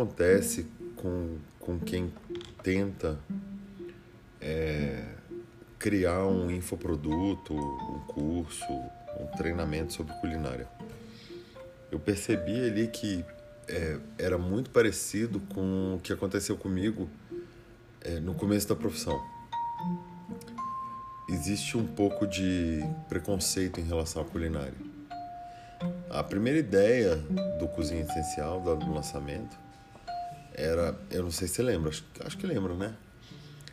acontece 0.00 0.66
com, 0.96 1.36
com 1.58 1.78
quem 1.78 2.10
tenta 2.62 3.18
é, 4.40 5.04
criar 5.78 6.26
um 6.26 6.50
infoproduto, 6.50 7.54
um 7.54 8.00
curso, 8.06 8.72
um 9.18 9.26
treinamento 9.36 9.92
sobre 9.92 10.14
culinária. 10.14 10.66
Eu 11.92 11.98
percebi 11.98 12.60
ali 12.66 12.88
que 12.88 13.24
é, 13.68 13.98
era 14.18 14.38
muito 14.38 14.70
parecido 14.70 15.38
com 15.54 15.96
o 15.96 16.00
que 16.00 16.12
aconteceu 16.12 16.56
comigo 16.56 17.08
é, 18.00 18.18
no 18.20 18.34
começo 18.34 18.68
da 18.68 18.76
profissão. 18.76 19.20
Existe 21.28 21.76
um 21.76 21.86
pouco 21.86 22.26
de 22.26 22.80
preconceito 23.08 23.78
em 23.78 23.84
relação 23.84 24.22
à 24.22 24.24
culinária. 24.24 24.74
A 26.08 26.22
primeira 26.22 26.58
ideia 26.58 27.16
do 27.58 27.68
Cozinha 27.68 28.02
Essencial, 28.02 28.60
do 28.60 28.92
lançamento, 28.92 29.56
era, 30.60 30.94
eu 31.10 31.22
não 31.22 31.30
sei 31.30 31.48
se 31.48 31.54
você 31.54 31.62
lembra, 31.62 31.88
acho, 31.88 32.04
acho 32.24 32.36
que 32.36 32.46
lembra, 32.46 32.74
né? 32.74 32.94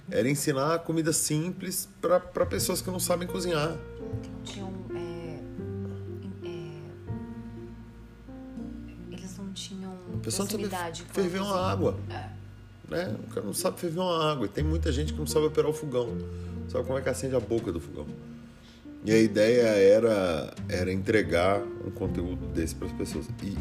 Era 0.09 0.29
ensinar 0.29 0.79
comida 0.79 1.11
simples 1.11 1.89
para 1.99 2.45
pessoas 2.45 2.81
que 2.81 2.89
não 2.89 2.99
sabem 2.99 3.27
cozinhar. 3.27 3.77
Tinham. 4.45 4.73
É, 4.95 5.39
é, 6.47 6.71
eles 9.11 9.37
não 9.37 9.51
tinham. 9.51 9.93
A 10.13 10.17
pessoa 10.23 10.47
não 10.49 10.69
sabe 10.69 11.03
ferver 11.11 11.41
uma 11.41 11.71
água. 11.71 11.99
É. 12.09 12.29
Né? 12.89 13.17
O 13.27 13.33
cara 13.33 13.45
não 13.45 13.53
sabe 13.53 13.81
ferver 13.81 13.99
uma 13.99 14.31
água. 14.31 14.45
E 14.45 14.49
tem 14.49 14.63
muita 14.63 14.93
gente 14.93 15.11
que 15.11 15.19
não 15.19 15.27
sabe 15.27 15.47
operar 15.47 15.69
o 15.69 15.73
fogão. 15.73 16.07
Não 16.07 16.69
sabe 16.69 16.85
como 16.85 16.97
é 16.97 17.01
que 17.01 17.09
acende 17.09 17.35
a 17.35 17.39
boca 17.41 17.69
do 17.69 17.81
fogão. 17.81 18.07
E 19.03 19.11
a 19.11 19.17
ideia 19.17 19.63
era, 19.63 20.53
era 20.69 20.91
entregar 20.91 21.61
um 21.85 21.91
conteúdo 21.91 22.47
desse 22.47 22.75
para 22.75 22.88
as 22.88 22.94
pessoas. 22.94 23.25
E 23.44 23.57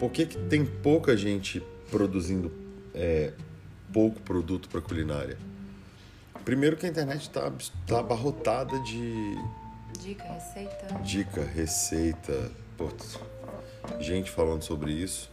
por 0.00 0.10
que, 0.10 0.26
que 0.26 0.36
tem 0.36 0.64
pouca 0.64 1.16
gente 1.16 1.62
produzindo 1.90 2.50
é, 2.94 3.32
pouco 3.92 4.20
produto 4.20 4.68
para 4.68 4.80
culinária? 4.80 5.38
Primeiro 6.44 6.76
que 6.76 6.86
a 6.86 6.88
internet 6.88 7.22
está 7.22 7.52
tá 7.86 7.98
abarrotada 7.98 8.78
de 8.80 9.36
Dica, 10.00 10.24
receita. 10.24 10.94
dica, 11.02 11.42
receita, 11.44 12.50
pô, 12.76 12.88
gente 14.00 14.30
falando 14.30 14.62
sobre 14.62 14.92
isso. 14.92 15.30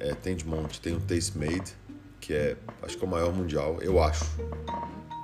É, 0.00 0.14
tem 0.14 0.36
de 0.36 0.46
monte, 0.46 0.80
tem 0.80 0.94
o 0.94 1.00
Taste 1.00 1.36
Made, 1.36 1.74
que 2.20 2.32
é, 2.32 2.56
acho 2.82 2.96
que 2.96 3.04
é 3.04 3.06
o 3.06 3.10
maior 3.10 3.32
mundial, 3.32 3.78
eu 3.82 4.02
acho, 4.02 4.24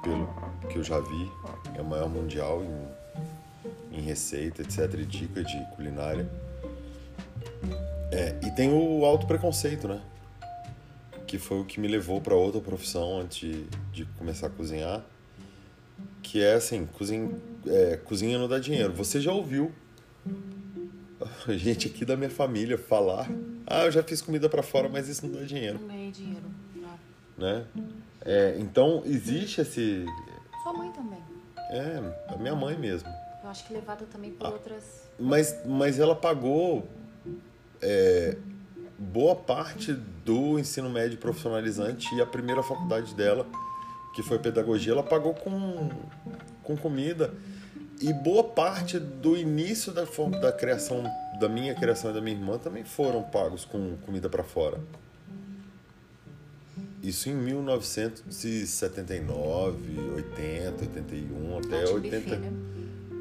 pelo 0.03 0.29
que 0.69 0.79
eu 0.79 0.83
já 0.83 0.98
vi, 0.98 1.31
é 1.75 1.81
o 1.81 1.85
maior 1.85 2.09
mundial 2.09 2.62
em, 2.62 3.98
em 3.98 4.01
receita, 4.03 4.62
etc, 4.62 4.92
e 4.95 5.07
dica 5.07 5.45
de 5.45 5.65
culinária. 5.77 6.29
É, 8.11 8.35
e 8.42 8.51
tem 8.51 8.73
o 8.73 9.05
alto 9.05 9.27
preconceito, 9.27 9.87
né? 9.87 10.01
Que 11.27 11.39
foi 11.39 11.61
o 11.61 11.64
que 11.64 11.80
me 11.80 11.89
levou 11.89 12.20
para 12.20 12.34
outra 12.34 12.61
profissão 12.61 13.20
antes 13.20 13.39
de, 13.39 13.64
de 13.92 14.05
começar 14.19 14.48
a 14.48 14.50
cozinhar. 14.50 15.05
Que 16.22 16.42
é 16.42 16.55
assim, 16.55 16.86
cozinha, 16.86 17.30
é, 17.67 17.97
cozinha 17.97 18.39
não 18.39 18.48
dá 18.48 18.58
dinheiro. 18.58 18.92
Você 18.92 19.20
já 19.20 19.33
ouviu 19.33 19.72
gente 21.48 21.89
aqui 21.89 22.05
da 22.05 22.17
minha 22.17 22.30
família 22.30 22.77
falar: 22.78 23.28
Ah, 23.67 23.84
eu 23.84 23.91
já 23.91 24.02
fiz 24.02 24.20
comida 24.20 24.48
para 24.48 24.62
fora, 24.62 24.89
mas 24.89 25.08
isso 25.08 25.27
não 25.27 25.41
dá 25.41 25.45
dinheiro, 25.45 25.78
Não 25.80 25.89
ganhei 25.89 26.11
dinheiro. 26.11 26.45
Não. 26.77 26.98
né? 27.36 27.67
É, 28.25 28.56
então 28.58 29.02
existe 29.05 29.61
esse. 29.61 30.05
Sua 30.62 30.72
mãe 30.72 30.91
também. 30.92 31.19
É, 31.70 32.33
a 32.33 32.36
minha 32.36 32.55
mãe 32.55 32.77
mesmo. 32.77 33.08
Eu 33.42 33.50
acho 33.50 33.67
que 33.67 33.75
levada 33.75 34.06
também 34.06 34.30
por 34.33 34.47
outras. 34.47 35.08
Mas, 35.19 35.55
mas 35.67 35.98
ela 35.98 36.14
pagou 36.14 36.89
é, 37.83 38.36
boa 39.05 39.37
parte 39.37 39.92
do 40.25 40.59
ensino 40.59 40.91
médio 40.91 41.17
profissionalizante 41.19 42.13
e 42.15 42.20
a 42.20 42.27
primeira 42.27 42.63
faculdade 42.63 43.15
dela, 43.15 43.47
que 44.15 44.23
foi 44.23 44.39
pedagogia, 44.39 44.92
ela 44.92 45.03
pagou 45.03 45.35
com, 45.35 45.91
com 46.63 46.77
comida. 46.77 47.33
E 48.01 48.13
boa 48.13 48.43
parte 48.43 48.98
do 48.98 49.37
início 49.37 49.93
da, 49.93 50.05
da 50.41 50.51
criação, 50.53 51.05
da 51.39 51.48
minha 51.48 51.73
criação 51.75 52.11
e 52.11 52.14
da 52.14 52.20
minha 52.20 52.37
irmã 52.37 52.59
também 52.59 52.85
foram 52.85 53.23
pagos 53.23 53.64
com 53.64 53.97
comida 53.98 54.29
para 54.29 54.43
fora. 54.43 54.81
Isso 57.03 57.29
em 57.29 57.35
1979, 57.35 60.01
80, 60.17 60.81
81, 60.81 61.59
até 61.59 61.69
Não 61.69 61.69
tinha 61.69 61.91
80. 61.95 62.19
buffet, 62.19 62.37
né? 62.37 62.53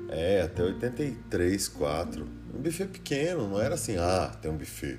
É, 0.10 0.42
até 0.42 0.64
83, 0.64 1.68
4. 1.68 2.26
Um 2.56 2.62
buffet 2.62 2.88
pequeno, 2.88 3.50
não 3.50 3.60
era 3.60 3.76
assim, 3.76 3.98
ah, 3.98 4.32
tem 4.42 4.50
um 4.50 4.56
buffet. 4.56 4.98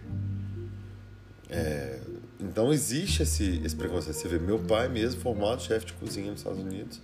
É, 1.48 2.00
então 2.40 2.72
existe 2.72 3.22
esse, 3.22 3.60
esse 3.64 3.76
preconceito. 3.76 4.16
Você 4.16 4.28
vê, 4.28 4.38
meu 4.38 4.58
pai 4.58 4.88
mesmo, 4.88 5.20
formado 5.20 5.62
chefe 5.62 5.86
de 5.86 5.92
cozinha 5.94 6.30
nos 6.30 6.40
Estados 6.40 6.58
Unidos, 6.60 7.00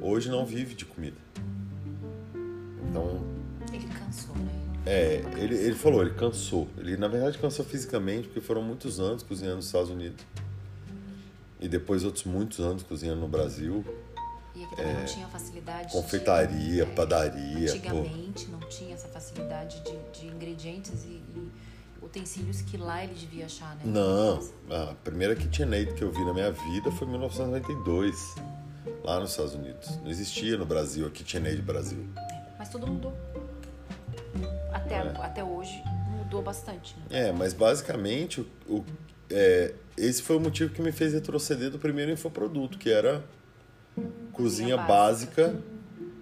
hoje 0.00 0.28
não 0.30 0.46
vive 0.46 0.74
de 0.74 0.84
comida. 0.84 1.16
Então, 2.88 3.22
Ele 3.72 3.86
cansou, 3.88 4.36
né? 4.36 4.52
é, 4.86 5.22
ele, 5.36 5.56
ele 5.56 5.74
falou, 5.74 6.02
ele 6.02 6.14
cansou. 6.14 6.68
Ele, 6.78 6.96
na 6.96 7.08
verdade, 7.08 7.38
cansou 7.38 7.64
fisicamente, 7.64 8.28
porque 8.28 8.40
foram 8.40 8.62
muitos 8.62 9.00
anos 9.00 9.22
cozinhando 9.22 9.56
nos 9.56 9.66
Estados 9.66 9.90
Unidos. 9.90 10.24
E 11.60 11.68
depois 11.68 12.04
outros 12.04 12.24
muitos 12.24 12.60
anos 12.60 12.82
cozinhando 12.82 13.20
no 13.20 13.28
Brasil. 13.28 13.84
E 14.54 14.62
aqui 14.62 14.76
também 14.76 14.94
não 14.94 15.04
tinha 15.04 15.26
facilidade. 15.26 15.86
de- 15.88 15.92
Confeitaria, 15.92 16.82
é, 16.82 16.86
padaria, 16.86 17.68
pô. 17.70 17.98
Antigamente 17.98 18.46
não 18.50 18.60
tinha 18.60 18.94
essa 18.94 19.08
facilidade 19.08 19.82
de, 19.82 20.20
de 20.20 20.26
ingredientes 20.28 21.04
e, 21.04 21.08
e 21.34 21.50
utensílios 22.04 22.60
que 22.62 22.76
lá 22.76 23.02
ele 23.02 23.14
devia 23.14 23.46
achar, 23.46 23.74
né? 23.76 23.82
Não, 23.84 24.40
a 24.70 24.94
primeira 25.02 25.34
KitchenAid 25.34 25.94
que 25.94 26.02
eu 26.02 26.10
vi 26.12 26.24
na 26.24 26.32
minha 26.34 26.50
vida 26.52 26.90
foi 26.92 27.06
em 27.06 27.10
1992, 27.10 28.34
lá 29.02 29.18
nos 29.20 29.30
Estados 29.30 29.54
Unidos. 29.54 29.96
Não 30.02 30.10
existia 30.10 30.56
no 30.56 30.66
Brasil 30.66 31.06
a 31.06 31.10
KitchenAid 31.10 31.60
Brasil. 31.62 32.04
Mas 32.58 32.68
tudo 32.68 32.86
mudou. 32.86 33.12
Até, 34.72 34.94
É. 34.96 35.08
até 35.22 35.44
hoje 35.44 35.82
mudou 36.10 36.42
bastante. 36.42 36.96
Né? 37.10 37.28
É, 37.28 37.32
mas 37.32 37.52
basicamente 37.52 38.40
o, 38.40 38.46
o- 38.68 38.84
é, 39.30 39.72
esse 39.96 40.22
foi 40.22 40.36
o 40.36 40.40
motivo 40.40 40.72
que 40.72 40.82
me 40.82 40.92
fez 40.92 41.12
retroceder 41.12 41.70
do 41.70 41.78
primeiro 41.78 42.10
infoproduto, 42.10 42.76
que 42.78 42.90
era 42.90 43.22
cozinha 43.94 44.12
Cozinha 44.32 44.76
básica. 44.76 45.48
básica 45.48 45.62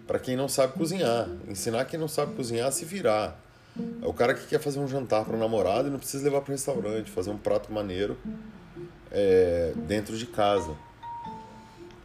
para 0.07 0.19
quem 0.19 0.37
não 0.37 0.49
sabe 0.49 0.75
cozinhar. 0.75 1.29
Ensinar 1.49 1.85
quem 1.87 1.99
não 1.99 2.09
sabe 2.09 2.35
cozinhar 2.35 2.69
a 2.69 2.71
se 2.71 2.85
virar. 2.85 3.41
É 4.03 4.07
o 4.07 4.13
cara 4.13 4.35
que 4.35 4.47
quer 4.47 4.59
fazer 4.61 4.79
um 4.79 4.87
jantar 4.87 5.25
para 5.25 5.35
o 5.35 5.39
namorado 5.39 5.89
e 5.89 5.91
não 5.91 5.99
precisa 5.99 6.25
levar 6.25 6.41
para 6.43 6.51
o 6.51 6.53
restaurante, 6.53 7.11
fazer 7.11 7.31
um 7.31 7.39
prato 7.39 7.73
maneiro 7.73 8.19
é, 9.11 9.73
dentro 9.77 10.17
de 10.17 10.27
casa. 10.27 10.75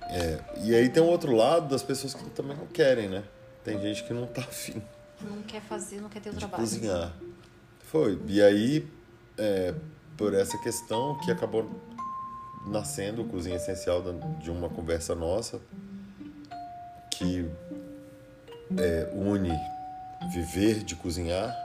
É, 0.10 0.40
e 0.64 0.74
aí 0.74 0.88
tem 0.88 1.04
o 1.04 1.06
outro 1.08 1.34
lado 1.36 1.68
das 1.68 1.84
pessoas 1.84 2.14
que 2.14 2.24
também 2.30 2.56
não 2.56 2.68
querem, 2.68 3.10
né? 3.10 3.24
Tem 3.64 3.80
gente 3.82 4.06
que 4.06 4.14
não 4.14 4.26
tá 4.26 4.42
afim 4.42 4.82
Não 5.22 5.42
quer 5.42 5.62
fazer, 5.62 6.00
não 6.00 6.08
quer 6.08 6.22
ter 6.22 6.30
o 6.30 6.34
trabalho. 6.34 6.64
cozinhar. 6.64 7.14
Foi. 7.92 8.18
E 8.28 8.42
aí, 8.42 8.88
é, 9.38 9.74
por 10.16 10.34
essa 10.34 10.58
questão 10.60 11.18
que 11.20 11.32
acabou 11.32 11.70
nascendo 12.66 13.22
o 13.24 13.26
Cozinha 13.28 13.58
Essencial 13.58 14.02
de 14.42 14.50
uma 14.50 14.70
conversa 14.70 15.14
nossa, 15.16 15.60
que 17.12 17.46
é, 18.78 19.10
une 19.14 19.52
viver 20.32 20.84
de 20.84 20.96
cozinhar 20.96 21.56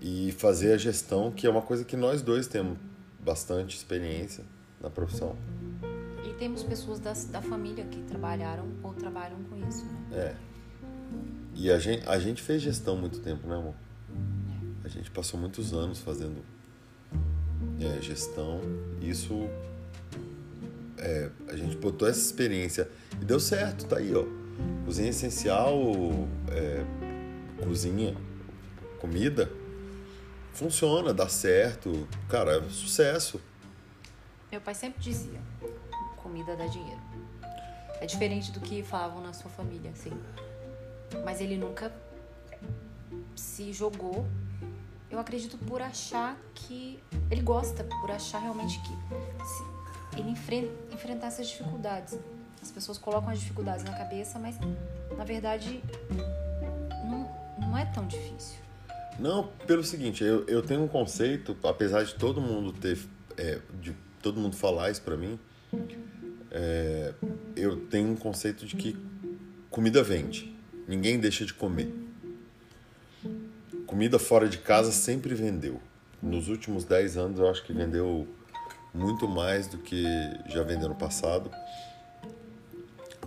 e 0.00 0.32
fazer 0.32 0.72
a 0.72 0.78
gestão, 0.78 1.30
que 1.30 1.46
é 1.46 1.50
uma 1.50 1.62
coisa 1.62 1.84
que 1.84 1.96
nós 1.96 2.22
dois 2.22 2.46
temos 2.46 2.78
bastante 3.20 3.76
experiência 3.76 4.44
na 4.80 4.88
profissão. 4.88 5.36
E 6.24 6.32
temos 6.34 6.62
pessoas 6.62 7.00
das, 7.00 7.24
da 7.26 7.42
família 7.42 7.84
que 7.84 8.00
trabalharam 8.02 8.66
ou 8.82 8.94
trabalham 8.94 9.42
com 9.44 9.56
isso, 9.68 9.84
né? 9.84 9.98
É. 10.12 10.36
E 11.54 11.70
a 11.70 11.78
gente, 11.78 12.08
a 12.08 12.18
gente 12.18 12.40
fez 12.40 12.62
gestão 12.62 12.96
muito 12.96 13.18
tempo, 13.20 13.46
né, 13.48 13.56
amor? 13.56 13.74
A 14.84 14.88
gente 14.88 15.10
passou 15.10 15.38
muitos 15.38 15.72
anos 15.72 15.98
fazendo 15.98 16.42
é, 17.80 18.00
gestão. 18.00 18.60
Isso. 19.02 19.48
é, 20.98 21.30
a 21.48 21.56
gente 21.56 21.76
botou 21.76 22.08
essa 22.08 22.20
experiência 22.20 22.88
e 23.20 23.24
deu 23.24 23.40
certo, 23.40 23.86
tá 23.86 23.98
aí, 23.98 24.14
ó. 24.14 24.24
Cozinha 24.84 25.10
essencial, 25.10 25.76
é, 26.50 26.84
cozinha, 27.58 28.16
comida, 29.00 29.50
funciona, 30.52 31.12
dá 31.14 31.28
certo. 31.28 32.08
Cara, 32.28 32.52
é 32.52 32.60
um 32.60 32.70
sucesso. 32.70 33.40
Meu 34.50 34.60
pai 34.60 34.74
sempre 34.74 35.00
dizia: 35.00 35.40
comida 36.16 36.56
dá 36.56 36.66
dinheiro. 36.66 37.00
É 38.00 38.06
diferente 38.06 38.52
do 38.52 38.60
que 38.60 38.82
falavam 38.82 39.20
na 39.22 39.32
sua 39.32 39.50
família, 39.50 39.90
assim. 39.90 40.12
Mas 41.24 41.40
ele 41.40 41.56
nunca 41.56 41.92
se 43.34 43.72
jogou. 43.72 44.26
Eu 45.10 45.18
acredito 45.18 45.56
por 45.58 45.80
achar 45.80 46.36
que. 46.54 47.02
Ele 47.30 47.42
gosta, 47.42 47.84
por 47.84 48.10
achar 48.10 48.38
realmente 48.38 48.80
que 48.80 50.18
ele 50.18 50.30
enfrenta, 50.30 50.72
enfrentar 50.92 51.28
essas 51.28 51.48
dificuldades. 51.48 52.18
As 52.60 52.70
pessoas 52.70 52.98
colocam 52.98 53.30
as 53.30 53.38
dificuldades 53.38 53.84
na 53.84 53.96
cabeça, 53.96 54.38
mas 54.38 54.56
na 55.16 55.24
verdade 55.24 55.82
não, 57.68 57.78
é 57.78 57.84
tão 57.84 58.06
difícil. 58.06 58.58
Não, 59.18 59.48
pelo 59.66 59.82
seguinte, 59.82 60.22
eu, 60.22 60.44
eu 60.46 60.62
tenho 60.62 60.82
um 60.82 60.88
conceito, 60.88 61.56
apesar 61.64 62.04
de 62.04 62.14
todo 62.14 62.40
mundo 62.40 62.72
ter 62.72 62.98
é, 63.36 63.58
de 63.80 63.94
todo 64.22 64.40
mundo 64.40 64.56
falar 64.56 64.90
isso 64.90 65.02
para 65.02 65.16
mim, 65.16 65.38
é, 66.50 67.14
eu 67.56 67.76
tenho 67.86 68.08
um 68.08 68.16
conceito 68.16 68.66
de 68.66 68.76
que 68.76 68.96
comida 69.70 70.02
vende. 70.02 70.54
Ninguém 70.86 71.18
deixa 71.18 71.44
de 71.44 71.54
comer. 71.54 71.94
Comida 73.86 74.18
fora 74.18 74.48
de 74.48 74.58
casa 74.58 74.92
sempre 74.92 75.34
vendeu. 75.34 75.80
Nos 76.22 76.48
últimos 76.48 76.84
10 76.84 77.16
anos 77.16 77.40
eu 77.40 77.48
acho 77.48 77.64
que 77.64 77.72
vendeu 77.72 78.26
muito 78.92 79.28
mais 79.28 79.66
do 79.66 79.78
que 79.78 80.04
já 80.46 80.62
vendeu 80.62 80.88
no 80.88 80.94
passado. 80.94 81.50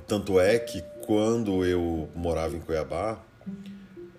Tanto 0.08 0.40
é 0.40 0.60
que 0.60 0.82
quando 1.06 1.66
eu 1.66 2.10
morava 2.16 2.56
em 2.56 2.60
Cuiabá, 2.60 3.22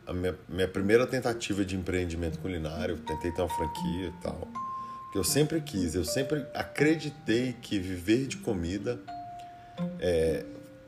a 0.07 0.13
minha, 0.13 0.35
minha 0.49 0.69
primeira 0.69 1.07
tentativa 1.07 1.65
de 1.65 1.77
empreendimento 1.77 2.39
culinário, 2.39 2.99
tentei 2.99 3.31
ter 3.31 3.43
uma 3.43 3.49
franquia 3.49 4.09
e 4.09 4.23
tal, 4.23 4.49
que 5.13 5.19
eu 5.19 5.25
sempre 5.25 5.61
quis, 5.61 5.95
eu 5.95 6.05
sempre 6.05 6.45
acreditei 6.55 7.53
que 7.61 7.79
viver 7.79 8.27
de 8.27 8.39
comida, 8.39 8.99
é, 10.01 10.45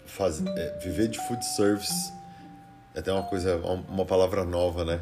faz, 0.06 0.42
é, 0.44 0.78
viver 0.78 1.08
de 1.08 1.18
food 1.26 1.44
service, 1.44 2.12
é 2.94 3.00
até 3.00 3.12
uma 3.12 3.24
coisa, 3.24 3.56
uma 3.56 4.04
palavra 4.04 4.44
nova, 4.44 4.84
né? 4.84 5.00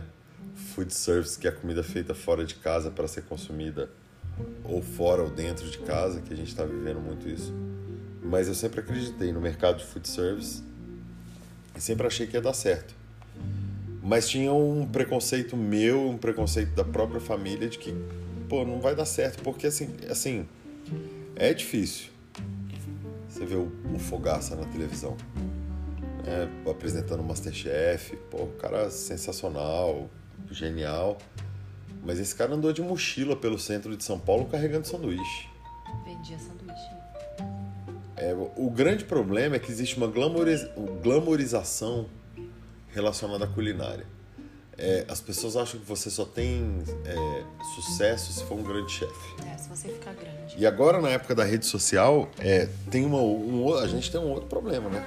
Food 0.74 0.92
service, 0.94 1.38
que 1.38 1.46
é 1.46 1.50
a 1.50 1.52
comida 1.52 1.82
feita 1.82 2.14
fora 2.14 2.44
de 2.44 2.54
casa 2.54 2.90
para 2.90 3.06
ser 3.06 3.22
consumida 3.22 3.90
ou 4.64 4.82
fora 4.82 5.22
ou 5.22 5.30
dentro 5.30 5.68
de 5.68 5.78
casa, 5.78 6.20
que 6.20 6.32
a 6.32 6.36
gente 6.36 6.48
está 6.48 6.64
vivendo 6.64 7.00
muito 7.00 7.28
isso. 7.28 7.52
Mas 8.22 8.48
eu 8.48 8.54
sempre 8.54 8.80
acreditei 8.80 9.32
no 9.32 9.40
mercado 9.40 9.78
de 9.78 9.84
food 9.84 10.08
service 10.08 10.62
e 11.76 11.80
sempre 11.80 12.06
achei 12.06 12.26
que 12.26 12.36
ia 12.36 12.40
dar 12.40 12.54
certo. 12.54 13.01
Mas 14.02 14.28
tinha 14.28 14.52
um 14.52 14.84
preconceito 14.84 15.56
meu, 15.56 16.08
um 16.08 16.18
preconceito 16.18 16.74
da 16.74 16.84
própria 16.84 17.20
família 17.20 17.68
de 17.68 17.78
que, 17.78 17.94
pô, 18.48 18.64
não 18.64 18.80
vai 18.80 18.96
dar 18.96 19.04
certo, 19.04 19.42
porque 19.44 19.68
assim, 19.68 19.94
assim 20.10 20.46
é 21.36 21.54
difícil. 21.54 22.10
Você 23.28 23.46
vê 23.46 23.54
o, 23.54 23.70
Fogaça 23.98 24.56
na 24.56 24.64
televisão, 24.64 25.16
é, 26.26 26.70
apresentando 26.70 27.20
o 27.20 27.22
Masterchef, 27.22 28.16
pô, 28.30 28.44
o 28.44 28.52
cara 28.54 28.90
sensacional, 28.90 30.10
genial. 30.50 31.18
Mas 32.04 32.18
esse 32.18 32.34
cara 32.34 32.54
andou 32.54 32.72
de 32.72 32.82
mochila 32.82 33.36
pelo 33.36 33.58
centro 33.58 33.96
de 33.96 34.02
São 34.02 34.18
Paulo 34.18 34.46
carregando 34.46 34.88
sanduíche. 34.88 35.48
Vendia 36.04 36.36
sanduíche. 36.38 36.90
É, 38.16 38.34
o 38.56 38.70
grande 38.70 39.04
problema 39.04 39.56
é 39.56 39.58
que 39.58 39.70
existe 39.70 39.96
uma 39.96 40.08
glamoriz... 40.08 40.66
glamorização 41.02 42.06
relacionada 42.92 43.44
à 43.44 43.48
culinária. 43.48 44.06
É, 44.78 45.04
as 45.08 45.20
pessoas 45.20 45.54
acham 45.54 45.78
que 45.78 45.86
você 45.86 46.10
só 46.10 46.24
tem 46.24 46.82
é, 47.04 47.44
sucesso 47.74 48.32
se 48.32 48.44
for 48.44 48.58
um 48.58 48.62
grande 48.62 48.90
chefe. 48.90 49.46
É, 49.46 49.56
se 49.58 49.68
você 49.68 49.88
ficar 49.88 50.14
grande. 50.14 50.56
E 50.56 50.66
agora, 50.66 51.00
na 51.00 51.10
época 51.10 51.34
da 51.34 51.44
rede 51.44 51.66
social, 51.66 52.30
é, 52.38 52.68
tem 52.90 53.04
uma, 53.04 53.18
um, 53.18 53.74
a 53.74 53.86
gente 53.86 54.10
tem 54.10 54.20
um 54.20 54.30
outro 54.30 54.48
problema, 54.48 54.88
né? 54.88 55.06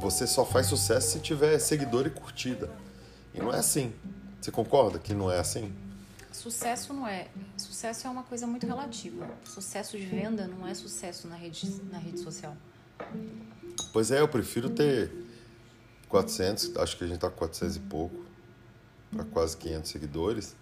Você 0.00 0.26
só 0.26 0.44
faz 0.44 0.66
sucesso 0.66 1.12
se 1.12 1.20
tiver 1.20 1.58
seguidor 1.58 2.06
e 2.06 2.10
curtida. 2.10 2.70
E 3.34 3.40
não 3.40 3.52
é 3.52 3.58
assim. 3.58 3.92
Você 4.40 4.50
concorda 4.50 4.98
que 4.98 5.14
não 5.14 5.32
é 5.32 5.38
assim? 5.38 5.72
Sucesso 6.30 6.92
não 6.92 7.08
é. 7.08 7.28
Sucesso 7.56 8.06
é 8.06 8.10
uma 8.10 8.22
coisa 8.22 8.46
muito 8.46 8.66
relativa. 8.66 9.26
Sucesso 9.44 9.96
de 9.98 10.04
venda 10.04 10.46
não 10.46 10.68
é 10.68 10.74
sucesso 10.74 11.26
na 11.26 11.34
rede, 11.34 11.80
na 11.90 11.98
rede 11.98 12.20
social. 12.20 12.54
Pois 13.92 14.10
é, 14.10 14.20
eu 14.20 14.28
prefiro 14.28 14.68
ter 14.68 15.10
400, 16.08 16.76
acho 16.76 16.96
que 16.96 17.04
a 17.04 17.06
gente 17.06 17.18
tá 17.18 17.30
com 17.30 17.36
400 17.36 17.76
e 17.76 17.80
pouco, 17.80 18.24
para 19.10 19.24
quase 19.24 19.56
500 19.56 19.90
seguidores. 19.90 20.56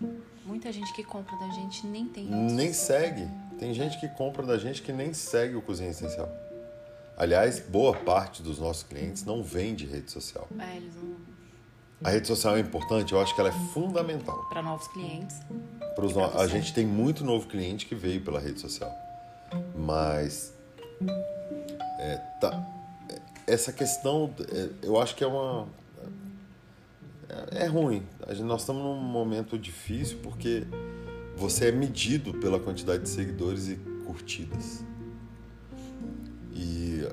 Muita 0.45 0.71
gente 0.73 0.93
que 0.93 1.03
compra 1.03 1.37
da 1.37 1.49
gente 1.51 1.87
nem 1.87 2.07
tem. 2.07 2.25
Nem 2.27 2.73
segue. 2.73 3.29
Tem 3.59 3.73
gente 3.73 3.99
que 3.99 4.09
compra 4.09 4.45
da 4.45 4.59
gente 4.59 4.83
que 4.83 4.93
nem 4.93 5.15
segue 5.15 5.55
o 5.57 5.63
Cozinha 5.63 5.91
Essencial. 5.91 6.29
Aliás, 7.17 7.61
boa 7.61 7.95
parte 7.95 8.43
dos 8.43 8.59
nossos 8.59 8.83
clientes 8.83 9.25
não 9.25 9.43
vende 9.43 9.87
rede 9.87 10.11
social. 10.11 10.49
É, 10.59 10.77
eles 10.77 10.95
não. 10.97 11.15
A 12.03 12.11
rede 12.11 12.27
social 12.27 12.57
é 12.57 12.61
importante, 12.61 13.15
eu 13.15 13.21
acho 13.21 13.35
que 13.35 13.41
ela 13.41 13.49
é 13.49 13.53
fundamental. 13.73 14.47
Para 14.51 14.61
novos 14.61 14.87
clientes. 14.89 15.37
Pros 15.95 16.15
no... 16.15 16.25
A 16.39 16.47
gente 16.47 16.75
tem 16.75 16.85
muito 16.85 17.25
novo 17.25 17.47
cliente 17.47 17.87
que 17.87 17.95
veio 17.95 18.21
pela 18.21 18.39
rede 18.39 18.61
social. 18.61 18.93
Mas 19.75 20.53
é, 21.99 22.17
tá, 22.41 22.63
essa 23.47 23.73
questão, 23.73 24.35
é, 24.51 24.69
eu 24.83 25.01
acho 25.01 25.15
que 25.15 25.25
é 25.25 25.27
uma. 25.27 25.67
É, 27.51 27.65
é 27.65 27.67
ruim. 27.67 28.03
Nós 28.41 28.61
estamos 28.61 28.83
num 28.83 28.97
momento 28.97 29.59
difícil 29.59 30.19
porque 30.23 30.65
você 31.37 31.69
é 31.69 31.73
medido 31.73 32.35
pela 32.35 32.59
quantidade 32.59 33.03
de 33.03 33.09
seguidores 33.09 33.69
e 33.69 33.77
curtidas. 34.05 34.85
E 36.55 37.07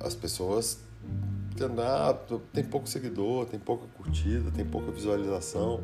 as 0.00 0.14
pessoas 0.14 0.80
ah, 1.80 2.16
tem 2.52 2.64
pouco 2.64 2.88
seguidor, 2.88 3.46
tem 3.46 3.58
pouca 3.58 3.86
curtida, 3.96 4.50
tem 4.50 4.64
pouca 4.64 4.92
visualização. 4.92 5.80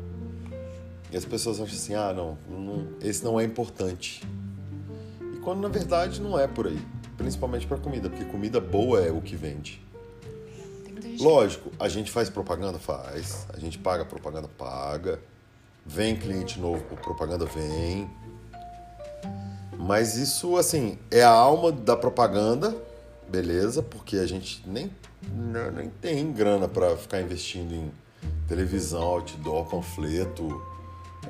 E 1.11 1.17
as 1.17 1.25
pessoas 1.25 1.59
acham 1.59 1.75
assim, 1.75 1.93
ah, 1.93 2.13
não, 2.13 2.37
não 2.49 2.87
esse 3.01 3.23
não 3.23 3.39
é 3.39 3.43
importante. 3.43 4.23
E 5.33 5.37
quando 5.39 5.61
na 5.61 5.69
verdade 5.69 6.21
não 6.21 6.39
é 6.39 6.47
por 6.47 6.67
aí. 6.67 6.79
Principalmente 7.17 7.65
para 7.65 7.77
comida, 7.77 8.09
porque 8.09 8.25
comida 8.25 8.59
boa 8.59 9.01
é 9.01 9.11
o 9.11 9.21
que 9.21 9.35
vende. 9.35 9.81
Lógico, 11.19 11.71
a 11.79 11.87
gente 11.87 12.11
faz 12.11 12.29
propaganda? 12.29 12.77
Faz. 12.77 13.47
A 13.53 13.59
gente 13.59 13.77
paga 13.77 14.03
propaganda? 14.03 14.47
Paga. 14.47 15.19
Vem 15.85 16.15
cliente 16.15 16.59
novo 16.59 16.83
por 16.83 16.99
propaganda? 16.99 17.45
Vem. 17.45 18.09
Mas 19.77 20.17
isso, 20.17 20.57
assim, 20.57 20.97
é 21.11 21.21
a 21.21 21.29
alma 21.29 21.71
da 21.71 21.95
propaganda, 21.95 22.75
beleza? 23.29 23.83
Porque 23.83 24.17
a 24.17 24.25
gente 24.25 24.63
nem, 24.67 24.91
nem 25.75 25.89
tem 25.89 26.31
grana 26.31 26.67
para 26.67 26.97
ficar 26.97 27.21
investindo 27.21 27.73
em 27.73 27.91
televisão, 28.47 29.03
outdoor, 29.03 29.65
panfleto. 29.65 30.61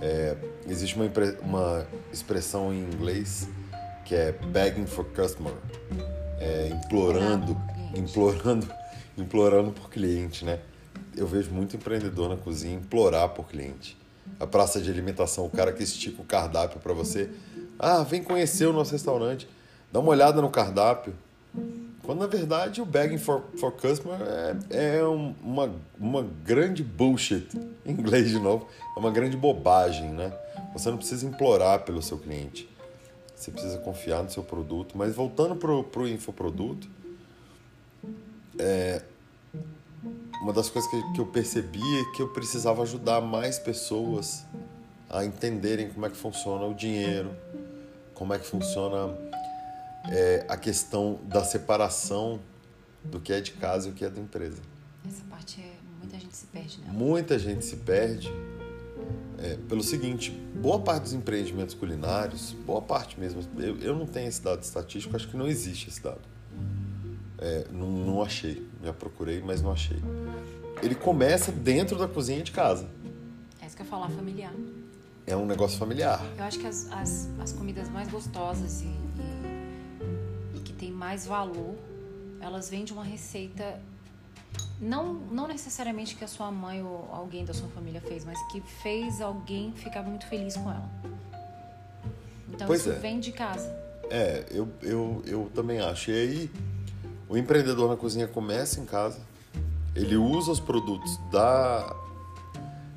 É, 0.02 0.38
existe 0.68 0.96
uma, 0.96 1.06
uma 1.42 1.88
expressão 2.12 2.74
em 2.74 2.80
inglês 2.80 3.48
que 4.06 4.16
é 4.16 4.32
begging 4.32 4.86
for 4.86 5.04
customer, 5.06 5.54
é, 6.40 6.70
implorando, 6.70 7.58
Implorando 7.96 8.68
implorando 9.18 9.72
por 9.72 9.90
cliente, 9.90 10.44
né? 10.44 10.60
Eu 11.16 11.26
vejo 11.26 11.50
muito 11.52 11.76
empreendedor 11.78 12.28
na 12.30 12.36
cozinha 12.36 12.76
implorar 12.76 13.30
por 13.30 13.48
cliente. 13.48 13.98
A 14.40 14.46
praça 14.46 14.82
de 14.82 14.90
alimentação, 14.92 15.46
o 15.46 15.50
cara 15.50 15.72
que 15.72 15.82
estica 15.82 16.22
o 16.22 16.26
cardápio 16.26 16.80
para 16.82 16.94
você, 16.94 17.30
ah, 17.80 18.04
vem 18.04 18.22
conhecer 18.22 18.66
o 18.66 18.74
nosso 18.74 18.92
restaurante, 18.92 19.48
dá 19.94 20.00
uma 20.02 20.10
olhada 20.10 20.42
no 20.42 20.50
cardápio. 20.50 21.14
Quando 22.04 22.20
na 22.20 22.28
verdade 22.28 22.82
o 22.82 22.86
begging 22.86 23.18
for, 23.18 23.44
for 23.58 23.72
customer 23.72 24.20
é, 24.70 24.98
é 24.98 25.04
um- 25.08 25.34
uma, 25.42 25.72
uma 25.98 26.28
grande 26.44 26.84
bullshit, 26.84 27.48
em 27.86 27.92
inglês 27.94 28.30
de 28.30 28.40
novo, 28.40 28.68
é 28.96 29.00
uma 29.00 29.10
grande 29.10 29.38
bobagem, 29.38 30.10
né? 30.12 30.34
Você 30.74 30.90
não 30.90 30.98
precisa 30.98 31.26
implorar 31.26 31.80
pelo 31.86 32.02
seu 32.02 32.18
cliente, 32.18 32.70
você 33.46 33.52
precisa 33.52 33.78
confiar 33.78 34.24
no 34.24 34.30
seu 34.30 34.44
produto. 34.44 34.98
Mas 34.98 35.16
voltando 35.16 35.56
pro, 35.56 35.84
pro 35.84 36.08
infoproduto, 36.08 36.90
é, 38.58 39.04
uma 40.42 40.52
das 40.52 40.70
coisas 40.70 40.90
que, 40.90 41.14
que 41.14 41.22
eu 41.22 41.28
percebi 41.28 41.80
é 41.80 42.16
que 42.16 42.22
eu 42.22 42.30
precisava 42.30 42.82
ajudar 42.82 43.22
mais 43.22 43.60
pessoas 43.60 44.44
a 45.10 45.24
entenderem 45.24 45.90
como 45.90 46.06
é 46.06 46.10
que 46.10 46.18
funciona 46.18 46.66
o 46.66 46.74
dinheiro, 46.74 47.36
como 48.14 48.34
é 48.34 48.40
que 48.40 48.48
funciona 48.48 49.16
é, 50.10 50.46
a 50.50 50.58
questão 50.58 51.20
da 51.24 51.44
separação 51.44 52.40
do 53.04 53.20
que 53.20 53.32
é 53.32 53.40
de 53.40 53.52
casa 53.52 53.88
e 53.88 53.92
o 53.92 53.94
que 53.94 54.04
é 54.04 54.10
da 54.10 54.20
empresa. 54.20 54.62
Essa 55.08 55.24
parte 55.30 55.62
é. 55.62 55.76
Muita 56.00 56.20
gente 56.20 56.36
se 56.36 56.46
perde 56.48 56.82
nela. 56.82 56.94
Muita 56.94 57.40
gente 57.40 57.66
se 57.66 57.76
perde 57.78 58.34
é, 59.38 59.58
pelo 59.68 59.84
seguinte: 59.84 60.32
boa 60.32 60.80
parte 60.80 61.04
dos 61.04 61.14
empreendimentos 61.14 61.76
culinários, 61.76 62.54
boa 62.66 62.82
parte 62.82 63.20
mesmo, 63.20 63.42
eu, 63.58 63.78
eu 63.80 63.96
não 63.96 64.06
tenho 64.06 64.28
esse 64.28 64.42
dado 64.42 64.62
estatístico, 64.64 65.16
acho 65.16 65.28
que 65.28 65.38
não 65.38 65.48
existe 65.48 65.90
esse 65.90 66.02
dado. 66.02 66.22
É, 67.38 67.68
não, 67.72 67.92
não 67.92 68.22
achei, 68.22 68.66
já 68.84 68.94
procurei, 68.94 69.42
mas 69.42 69.62
não 69.62 69.72
achei. 69.72 69.98
Ele 70.82 70.96
começa 70.96 71.52
dentro 71.52 71.98
da 71.98 72.08
cozinha 72.08 72.42
de 72.42 72.52
casa. 72.52 72.88
É 73.62 73.66
isso 73.66 73.76
que 73.76 73.82
eu 73.82 73.86
ia 73.86 73.90
falar, 73.90 74.10
familiar. 74.10 74.54
É 75.28 75.36
um 75.36 75.46
negócio 75.46 75.78
familiar. 75.78 76.24
Eu 76.38 76.44
acho 76.44 76.60
que 76.60 76.68
as, 76.68 76.90
as, 76.92 77.28
as 77.40 77.52
comidas 77.52 77.90
mais 77.90 78.08
gostosas 78.08 78.82
e, 78.82 78.86
e, 78.86 80.58
e 80.58 80.60
que 80.60 80.72
tem 80.72 80.92
mais 80.92 81.26
valor, 81.26 81.76
elas 82.40 82.70
vêm 82.70 82.86
de 82.86 82.94
uma 82.94 83.04
receita. 83.04 83.80
Não, 84.80 85.14
não 85.14 85.48
necessariamente 85.48 86.16
que 86.16 86.24
a 86.24 86.28
sua 86.28 86.52
mãe 86.52 86.84
ou 86.84 87.08
alguém 87.12 87.46
da 87.46 87.54
sua 87.54 87.70
família 87.70 88.02
fez, 88.02 88.26
mas 88.26 88.38
que 88.52 88.62
fez 88.62 89.22
alguém 89.22 89.72
ficar 89.74 90.04
muito 90.04 90.28
feliz 90.28 90.56
com 90.56 90.70
ela. 90.70 90.90
Então 92.50 92.68
Pois 92.68 92.82
isso 92.82 92.92
é. 92.92 92.96
vem 92.96 93.20
de 93.20 93.32
casa. 93.32 93.68
É, 94.10 94.46
eu, 94.52 94.68
eu, 94.82 95.24
eu 95.26 95.52
também 95.54 95.80
acho. 95.80 96.12
E 96.12 96.14
aí, 96.14 96.52
o 97.28 97.38
empreendedor 97.38 97.90
na 97.90 97.96
cozinha 97.96 98.28
começa 98.28 98.80
em 98.80 98.86
casa, 98.86 99.20
ele 99.96 100.18
usa 100.18 100.52
os 100.52 100.60
produtos 100.60 101.18
da, 101.32 101.96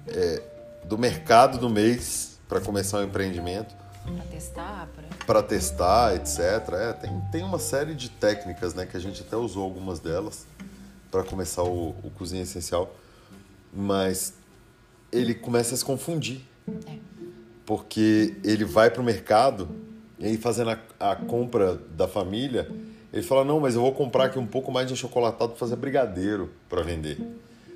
é, 0.08 0.42
do 0.84 0.98
mercado 0.98 1.58
do 1.58 1.70
mês 1.70 2.38
para 2.48 2.60
começar 2.60 2.98
o 2.98 3.04
empreendimento, 3.04 3.74
Pra 4.16 4.24
testar, 4.24 4.88
para 5.26 5.42
testar, 5.42 6.14
etc. 6.16 6.38
É, 6.72 6.92
tem, 6.94 7.20
tem 7.30 7.44
uma 7.44 7.58
série 7.58 7.94
de 7.94 8.08
técnicas, 8.08 8.72
né, 8.72 8.86
que 8.86 8.96
a 8.96 9.00
gente 9.00 9.20
até 9.20 9.36
usou 9.36 9.62
algumas 9.62 10.00
delas 10.00 10.46
para 11.10 11.22
começar 11.24 11.62
o, 11.62 11.90
o 12.02 12.10
Cozinha 12.16 12.42
Essencial, 12.42 12.94
mas 13.72 14.34
ele 15.10 15.34
começa 15.34 15.74
a 15.74 15.78
se 15.78 15.84
confundir. 15.84 16.40
É. 16.86 16.98
Porque 17.64 18.36
ele 18.44 18.64
vai 18.64 18.90
pro 18.90 19.02
mercado 19.02 19.68
e 20.18 20.26
aí 20.26 20.36
fazendo 20.36 20.70
a, 20.70 20.78
a 21.12 21.16
compra 21.16 21.76
da 21.76 22.08
família, 22.08 22.70
ele 23.12 23.22
fala: 23.22 23.44
"Não, 23.44 23.60
mas 23.60 23.74
eu 23.74 23.82
vou 23.82 23.92
comprar 23.92 24.24
aqui 24.24 24.38
um 24.38 24.46
pouco 24.46 24.72
mais 24.72 24.86
de 24.86 24.94
achocolatado 24.94 25.50
para 25.50 25.58
fazer 25.58 25.76
brigadeiro 25.76 26.50
para 26.68 26.82
vender". 26.82 27.18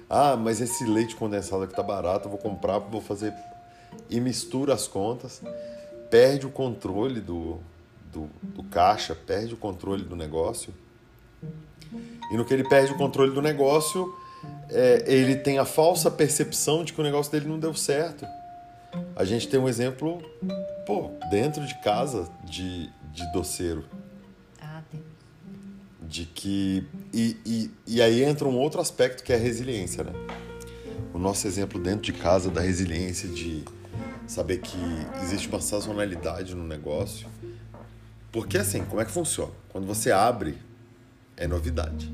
Ah, 0.08 0.36
mas 0.36 0.60
esse 0.60 0.84
leite 0.84 1.16
condensado 1.16 1.62
aqui 1.62 1.74
tá 1.74 1.82
barato, 1.82 2.26
eu 2.26 2.30
vou 2.30 2.38
comprar, 2.38 2.78
vou 2.78 3.00
fazer 3.00 3.32
e 4.10 4.20
mistura 4.20 4.74
as 4.74 4.86
contas, 4.86 5.42
perde 6.10 6.46
o 6.46 6.50
controle 6.50 7.20
do, 7.20 7.58
do, 8.12 8.28
do 8.42 8.62
caixa, 8.64 9.14
perde 9.14 9.54
o 9.54 9.56
controle 9.56 10.04
do 10.04 10.14
negócio. 10.16 10.74
E 12.30 12.36
no 12.36 12.44
que 12.44 12.54
ele 12.54 12.64
perde 12.64 12.92
o 12.92 12.96
controle 12.96 13.32
do 13.32 13.42
negócio, 13.42 14.14
é, 14.70 15.04
ele 15.06 15.36
tem 15.36 15.58
a 15.58 15.64
falsa 15.64 16.10
percepção 16.10 16.84
de 16.84 16.92
que 16.92 17.00
o 17.00 17.04
negócio 17.04 17.30
dele 17.30 17.46
não 17.46 17.58
deu 17.58 17.74
certo. 17.74 18.26
A 19.14 19.24
gente 19.24 19.48
tem 19.48 19.60
um 19.60 19.68
exemplo, 19.68 20.22
pô, 20.86 21.10
dentro 21.30 21.66
de 21.66 21.74
casa 21.80 22.28
de, 22.44 22.90
de 23.12 23.32
doceiro. 23.32 23.84
Ah, 24.60 24.82
tem. 24.90 25.02
De 26.00 26.24
que. 26.24 26.86
E, 27.12 27.36
e, 27.44 27.70
e 27.86 28.02
aí 28.02 28.22
entra 28.22 28.46
um 28.48 28.58
outro 28.58 28.80
aspecto 28.80 29.22
que 29.22 29.32
é 29.32 29.36
a 29.36 29.38
resiliência, 29.38 30.04
né? 30.04 30.12
O 31.12 31.18
nosso 31.18 31.46
exemplo 31.46 31.80
dentro 31.80 32.02
de 32.02 32.12
casa 32.12 32.50
da 32.50 32.60
resiliência, 32.60 33.28
de 33.28 33.64
saber 34.26 34.58
que 34.58 34.78
existe 35.22 35.48
uma 35.48 35.60
sazonalidade 35.60 36.54
no 36.54 36.66
negócio. 36.66 37.28
Porque 38.30 38.56
assim, 38.56 38.84
como 38.84 39.00
é 39.00 39.04
que 39.04 39.10
funciona? 39.10 39.52
Quando 39.68 39.86
você 39.86 40.10
abre, 40.10 40.56
é 41.36 41.46
novidade. 41.46 42.12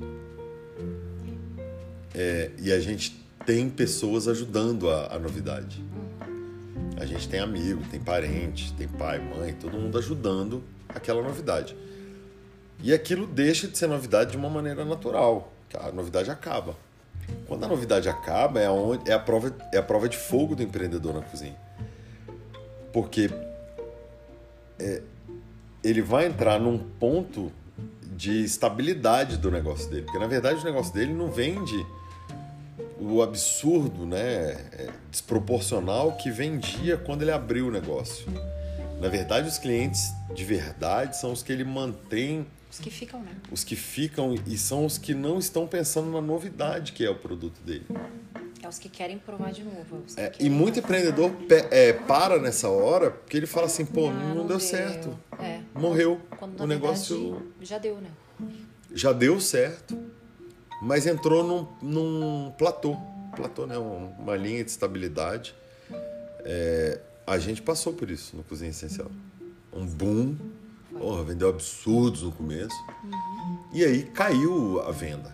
É, 2.15 2.51
e 2.59 2.73
a 2.73 2.81
gente 2.81 3.25
tem 3.47 3.69
pessoas 3.69 4.29
ajudando 4.29 4.91
a, 4.91 5.15
a 5.15 5.19
novidade. 5.19 5.83
A 7.01 7.07
gente 7.07 7.29
tem 7.29 7.41
amigo, 7.41 7.83
tem 7.91 8.01
parente, 8.01 8.73
tem 8.75 8.89
pai, 8.89 9.19
mãe, 9.19 9.55
todo 9.55 9.79
mundo 9.79 9.97
ajudando 9.99 10.63
aquela 10.89 11.23
novidade. 11.23 11.77
E 12.83 12.93
aquilo 12.93 13.27
deixa 13.27 13.69
de 13.69 13.77
ser 13.77 13.87
novidade 13.87 14.33
de 14.33 14.37
uma 14.37 14.49
maneira 14.49 14.85
natural. 14.85 15.53
A 15.75 15.93
novidade 15.93 16.31
acaba. 16.31 16.77
Quando 17.47 17.65
a 17.65 17.69
novidade 17.69 18.09
acaba, 18.09 18.61
é, 18.61 18.71
onde, 18.71 19.11
é, 19.11 19.15
a 19.15 19.19
prova, 19.19 19.55
é 19.73 19.79
a 19.79 19.83
prova 19.83 20.09
de 20.09 20.17
fogo 20.17 20.55
do 20.55 20.63
empreendedor 20.63 21.15
na 21.15 21.23
cozinha. 21.23 21.57
Porque 22.93 23.31
é, 24.79 25.03
ele 25.83 26.03
vai 26.03 26.27
entrar 26.27 26.59
num 26.59 26.79
ponto 26.79 27.53
de 28.19 28.43
estabilidade 28.43 29.37
do 29.37 29.49
negócio 29.49 29.89
dele. 29.89 30.03
Porque 30.03 30.19
na 30.19 30.27
verdade 30.27 30.61
o 30.61 30.65
negócio 30.65 30.93
dele 30.93 31.15
não 31.15 31.31
vende 31.31 31.87
o 33.01 33.23
absurdo, 33.23 34.05
né, 34.05 34.51
é, 34.73 34.91
desproporcional 35.09 36.17
que 36.17 36.29
vendia 36.29 36.97
quando 36.97 37.23
ele 37.23 37.31
abriu 37.31 37.69
o 37.69 37.71
negócio. 37.71 38.27
Na 39.01 39.09
verdade, 39.09 39.47
os 39.47 39.57
clientes 39.59 40.13
de 40.35 40.45
verdade 40.45 41.17
são 41.17 41.31
os 41.31 41.45
que 41.45 41.53
ele 41.53 41.63
mantém, 41.63 42.45
Os 42.69 42.81
que 42.81 42.91
ficam, 42.91 43.21
né? 43.21 43.31
os 43.53 43.63
que 43.63 43.77
ficam 43.77 44.35
e 44.45 44.59
são 44.59 44.85
os 44.85 44.99
que 44.99 45.15
não 45.15 45.39
estão 45.39 45.69
pensando 45.69 46.11
na 46.11 46.21
novidade 46.21 46.91
que 46.91 47.05
é 47.05 47.11
o 47.11 47.15
produto 47.15 47.61
dele. 47.63 47.87
É 48.61 48.67
os 48.67 48.81
que 48.81 48.89
querem 48.89 49.17
provar 49.17 49.53
de 49.53 49.63
novo. 49.63 50.03
que 50.05 50.21
É, 50.21 50.33
e 50.41 50.51
muito 50.51 50.81
empreendedor 50.81 51.31
é, 51.71 51.93
para 51.93 52.41
nessa 52.41 52.69
hora 52.69 53.13
porque 53.13 53.37
ele 53.37 53.47
fala 53.47 53.67
assim, 53.67 53.87
pô, 53.87 54.09
Ah, 54.09 54.35
não, 54.35 54.45
deu 54.45 54.59
certo, 54.59 55.17
É. 55.41 55.61
morreu, 55.75 56.21
Quando, 56.39 56.61
o 56.61 56.67
negócio 56.67 57.43
já 57.61 57.79
deu, 57.79 57.97
né? 58.01 58.11
já 58.93 59.13
deu 59.13 59.41
certo, 59.41 59.97
mas 60.83 61.07
entrou 61.07 61.45
num, 61.45 61.67
num 61.83 62.51
platô, 62.59 62.97
platô, 63.37 63.67
né, 63.67 63.79
um- 63.79 64.11
uma 64.19 64.37
linha 64.37 64.65
de 64.65 64.71
estabilidade. 64.71 65.55
É, 66.41 67.01
a 67.27 67.39
gente 67.39 67.61
passou 67.63 67.93
por 67.93 68.11
isso 68.11 68.37
no 68.37 68.43
Cozinha 68.43 68.71
Essencial. 68.71 69.11
Um 69.73 69.85
boom, 69.87 70.37
porra, 70.93 71.23
vendeu 71.25 71.49
absurdos 71.51 72.23
no 72.23 72.33
começo, 72.33 72.75
e 73.73 73.85
aí 73.85 74.05
caiu 74.05 74.81
a 74.81 74.91
venda. 74.91 75.33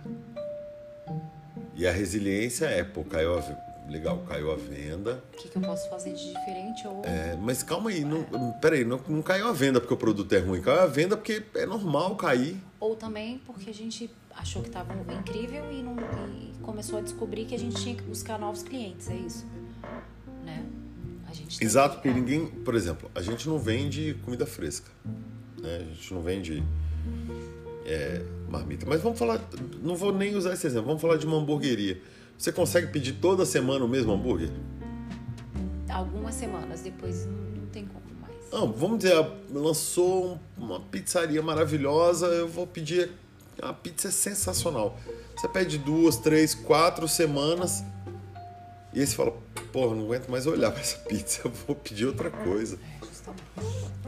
E 1.76 1.86
a 1.86 1.92
resiliência 1.92 2.66
é, 2.66 2.84
pô, 2.84 3.02
caiu 3.04 3.36
a, 3.36 3.40
ve- 3.40 3.56
legal, 3.88 4.18
caiu 4.28 4.50
a 4.52 4.56
venda, 4.56 5.22
O 5.32 5.36
que, 5.36 5.48
que 5.48 5.56
eu 5.56 5.62
posso 5.62 5.88
fazer 5.90 6.12
de 6.14 6.26
diferente? 6.32 6.86
Ou 6.86 7.02
é, 7.04 7.36
mas 7.36 7.62
calma 7.62 7.90
aí, 7.90 8.04
não, 8.04 8.24
peraí, 8.60 8.84
não, 8.84 9.00
não 9.08 9.22
caiu 9.22 9.46
a 9.48 9.52
venda 9.52 9.80
porque 9.80 9.94
o 9.94 9.96
produto 9.96 10.32
é 10.34 10.38
ruim, 10.38 10.60
caiu 10.60 10.80
a 10.80 10.86
venda 10.86 11.16
porque 11.16 11.42
é 11.54 11.66
normal 11.66 12.16
cair. 12.16 12.56
Ou 12.80 12.96
também 12.96 13.38
porque 13.46 13.70
a 13.70 13.74
gente 13.74 14.10
achou 14.36 14.62
que 14.62 14.68
estava 14.68 14.92
incrível 15.12 15.70
e, 15.70 15.82
não, 15.82 15.96
e 16.28 16.52
começou 16.62 16.98
a 16.98 17.02
descobrir 17.02 17.44
que 17.44 17.54
a 17.54 17.58
gente 17.58 17.76
tinha 17.82 17.94
que 17.94 18.02
buscar 18.02 18.38
novos 18.38 18.62
clientes, 18.62 19.08
é 19.10 19.14
isso. 19.16 19.46
Né? 20.44 20.64
A 21.28 21.32
gente 21.34 21.58
tem 21.58 21.66
Exato, 21.66 21.96
que- 21.96 22.02
porque 22.08 22.18
ninguém, 22.18 22.46
por 22.46 22.74
exemplo, 22.74 23.10
a 23.14 23.20
gente 23.22 23.48
não 23.48 23.58
vende 23.58 24.14
comida 24.24 24.46
fresca, 24.46 24.90
né? 25.60 25.76
A 25.88 25.94
gente 25.94 26.12
não 26.14 26.22
vende 26.22 26.62
é, 27.86 28.22
marmita. 28.48 28.86
Mas 28.86 29.00
vamos 29.02 29.18
falar, 29.18 29.40
não 29.82 29.94
vou 29.94 30.12
nem 30.12 30.34
usar 30.34 30.54
esse 30.54 30.66
exemplo, 30.66 30.86
vamos 30.86 31.02
falar 31.02 31.16
de 31.16 31.26
uma 31.26 31.36
hamburgueria. 31.36 32.00
Você 32.36 32.52
consegue 32.52 32.88
pedir 32.88 33.14
toda 33.14 33.44
semana 33.46 33.84
o 33.84 33.88
mesmo 33.88 34.12
hambúrguer? 34.12 34.50
Algumas 35.88 36.34
semanas 36.34 36.80
depois 36.80 37.26
não, 37.26 37.66
tem 37.72 37.86
como 37.86 38.04
mais. 38.20 38.34
Não, 38.52 38.72
vamos 38.72 38.98
dizer, 38.98 39.26
lançou 39.50 40.38
uma 40.56 40.80
pizzaria 40.80 41.42
maravilhosa, 41.42 42.26
eu 42.26 42.48
vou 42.48 42.66
pedir. 42.66 43.10
A 43.62 43.72
pizza 43.72 44.08
é 44.08 44.10
sensacional. 44.10 44.98
Você 45.36 45.48
pede 45.48 45.78
duas, 45.78 46.16
três, 46.16 46.54
quatro 46.54 47.06
semanas 47.06 47.84
e 48.94 49.00
aí 49.00 49.06
você 49.06 49.16
fala, 49.16 49.32
porra, 49.72 49.96
não 49.96 50.04
aguento 50.04 50.28
mais 50.28 50.46
olhar 50.46 50.70
para 50.70 50.80
essa 50.80 50.98
pizza, 50.98 51.42
eu 51.44 51.50
vou 51.66 51.74
pedir 51.74 52.06
outra 52.06 52.30
coisa. 52.30 52.78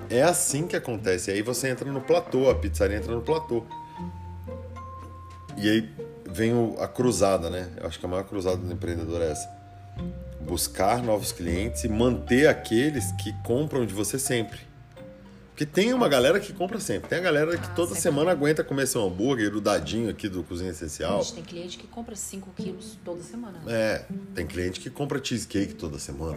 É. 0.09 0.19
É 0.19 0.23
assim 0.23 0.69
que 0.69 0.77
acontece. 0.77 1.33
Aí 1.33 1.43
você 1.43 1.69
entra 1.69 1.91
no 1.91 2.01
platô, 2.01 2.49
a 2.49 2.55
pizzaria 2.55 2.97
entra 2.97 3.13
no 3.13 3.21
platô. 3.21 3.65
E 5.57 5.69
aí 5.69 5.91
vem 6.37 6.53
o- 6.53 6.77
a 6.79 6.87
cruzada, 6.87 7.49
né? 7.49 7.71
Eu 7.81 7.87
acho 7.87 7.99
que 7.99 8.05
a 8.05 8.09
maior 8.09 8.25
cruzada 8.25 8.59
do 8.59 8.71
empreendedor 8.73 9.23
é 9.23 9.31
essa. 9.31 9.49
Buscar 10.41 11.03
novos 11.03 11.33
clientes 11.33 11.83
e 11.85 11.89
manter 11.89 12.47
aqueles 12.47 13.11
que 13.13 13.33
compram 13.43 13.87
de 13.87 13.95
você 13.95 14.19
sempre. 14.19 14.61
Porque 15.49 15.65
tem 15.65 15.95
uma 15.95 16.07
galera 16.07 16.39
que 16.39 16.53
compra 16.53 16.79
sempre. 16.79 17.09
Tem 17.09 17.19
a 17.19 17.23
galera 17.23 17.57
que 17.57 17.67
Ah, 17.67 17.75
toda 17.75 17.95
semana 17.95 18.31
aguenta 18.31 18.63
comer 18.63 18.87
seu 18.87 19.03
hambúrguer, 19.07 19.57
o 19.57 19.61
dadinho 19.63 20.11
aqui 20.11 20.29
do 20.29 20.43
Cozinha 20.43 20.69
A 20.69 20.73
Essencial. 20.73 21.23
gente 21.23 21.33
tem 21.37 21.43
cliente 21.45 21.79
que 21.79 21.87
compra 21.87 22.15
5 22.15 22.51
quilos 22.55 22.99
toda 23.03 23.23
semana. 23.23 23.59
É, 23.67 24.05
tem 24.35 24.47
cliente 24.47 24.79
que 24.79 24.91
compra 24.91 25.19
cheesecake 25.25 25.75
toda 25.75 25.99
semana. 25.99 26.37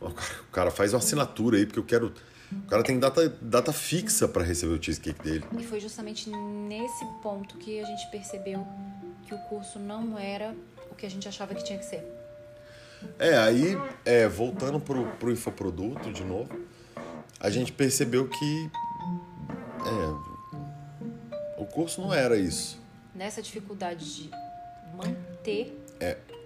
Cara, 0.00 0.12
o 0.48 0.52
cara 0.52 0.70
faz 0.70 0.92
uma 0.92 1.00
assinatura 1.00 1.56
aí, 1.58 1.66
porque 1.66 1.80
eu 1.80 1.84
quero. 1.84 2.12
O 2.50 2.66
cara 2.66 2.82
tem 2.82 2.98
data, 2.98 3.28
data 3.42 3.72
fixa 3.72 4.26
para 4.26 4.42
receber 4.42 4.72
o 4.72 4.82
cheesecake 4.82 5.22
dele. 5.22 5.44
E 5.58 5.64
foi 5.64 5.80
justamente 5.80 6.30
nesse 6.30 7.04
ponto 7.22 7.56
que 7.58 7.80
a 7.80 7.84
gente 7.84 8.10
percebeu 8.10 8.66
que 9.26 9.34
o 9.34 9.38
curso 9.40 9.78
não 9.78 10.18
era 10.18 10.54
o 10.90 10.94
que 10.94 11.04
a 11.04 11.10
gente 11.10 11.28
achava 11.28 11.54
que 11.54 11.62
tinha 11.62 11.78
que 11.78 11.84
ser. 11.84 12.02
É, 13.18 13.36
aí, 13.36 13.76
é, 14.04 14.26
voltando 14.26 14.80
pro, 14.80 15.06
pro 15.18 15.30
infoproduto 15.30 16.10
de 16.12 16.24
novo, 16.24 16.48
a 17.38 17.50
gente 17.50 17.70
percebeu 17.70 18.26
que. 18.26 18.70
É, 19.86 21.60
o 21.60 21.66
curso 21.66 22.00
não 22.00 22.12
era 22.12 22.36
isso. 22.36 22.80
Nessa 23.14 23.42
dificuldade 23.42 24.14
de 24.14 24.30
manter 24.96 25.76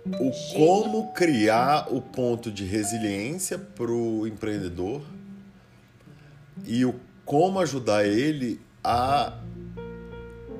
O 0.04 0.30
como 0.54 1.12
criar 1.12 1.92
o 1.92 2.00
ponto 2.00 2.50
de 2.50 2.64
resiliência 2.64 3.56
pro 3.58 4.26
empreendedor 4.26 5.02
e 6.64 6.84
o 6.84 6.94
como 7.24 7.60
ajudar 7.60 8.04
ele 8.04 8.60
a 8.82 9.38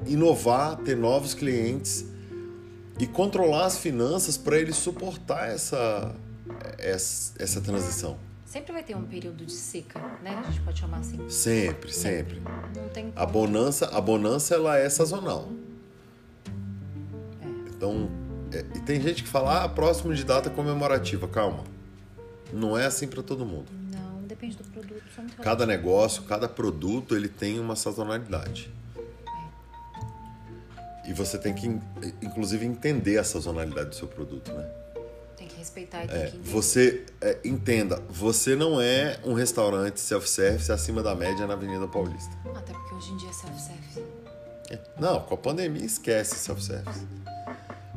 inovar, 0.06 0.76
ter 0.76 0.97
novos 0.97 1.35
clientes 1.35 2.06
e 2.99 3.06
controlar 3.06 3.66
as 3.66 3.78
finanças 3.78 4.37
para 4.37 4.59
ele 4.59 4.73
suportar 4.73 5.49
essa, 5.49 6.14
essa, 6.78 7.35
essa 7.38 7.61
transição. 7.61 8.16
Sempre 8.44 8.73
vai 8.73 8.82
ter 8.82 8.94
um 8.94 9.04
período 9.04 9.47
de 9.47 9.52
seca, 9.52 9.99
né? 10.23 10.42
A 10.44 10.50
gente 10.50 10.61
pode 10.61 10.78
chamar 10.78 10.99
assim. 10.99 11.18
Sempre, 11.28 11.92
sempre. 11.92 12.42
Não 12.76 12.88
tem 12.90 13.11
A 13.16 13.25
bonança, 13.25 13.87
a 13.87 14.00
bonança 14.00 14.54
ela 14.54 14.76
é 14.76 14.88
sazonal. 14.90 15.49
Então, 17.75 18.11
é, 18.52 18.59
e 18.76 18.80
tem 18.80 19.00
gente 19.00 19.23
que 19.23 19.28
fala, 19.28 19.64
ah, 19.64 19.68
próximo 19.68 20.14
de 20.14 20.23
data 20.23 20.50
comemorativa. 20.50 21.26
Calma. 21.26 21.64
Não 22.52 22.76
é 22.76 22.85
assim 22.85 23.09
para 23.09 23.23
todo 23.23 23.47
mundo. 23.47 23.81
Depende 24.42 24.56
do 24.56 24.64
produto. 24.64 25.02
Cada 25.40 25.64
negócio, 25.64 26.25
cada 26.25 26.49
produto, 26.49 27.14
ele 27.14 27.28
tem 27.28 27.61
uma 27.61 27.76
sazonalidade. 27.76 28.68
E 31.06 31.12
você 31.12 31.38
tem 31.38 31.54
que, 31.54 31.68
in- 31.68 31.80
inclusive, 32.20 32.66
entender 32.66 33.18
a 33.18 33.25
sazonalidade 33.25 33.90
do 33.90 33.94
seu 33.94 34.08
produto, 34.08 34.52
né? 34.52 34.68
Tem 35.37 35.46
que 35.46 35.56
respeitar 35.56 36.04
e 36.04 36.08
tem 36.08 36.16
É, 36.16 36.20
que 36.26 36.37
entender. 36.38 36.50
você 36.50 37.06
é, 37.20 37.38
entenda, 37.44 38.02
você 38.11 38.56
não 38.56 38.80
é 38.80 39.16
um 39.25 39.32
restaurante 39.32 40.00
self-service 40.00 40.72
acima 40.72 41.02
da 41.04 41.14
média 41.14 41.46
na 41.46 41.54
Avenida 41.54 41.87
Paulista. 41.87 42.32
Até 42.56 42.72
porque 42.72 42.94
hoje 42.96 43.12
em 43.12 43.16
dia 43.18 43.28
é 43.28 43.32
self-service. 43.32 44.02
Não, 44.99 45.20
com 45.20 45.34
a 45.34 45.38
pandemia 45.38 45.84
esquece 45.84 46.34
self-service. 46.37 47.06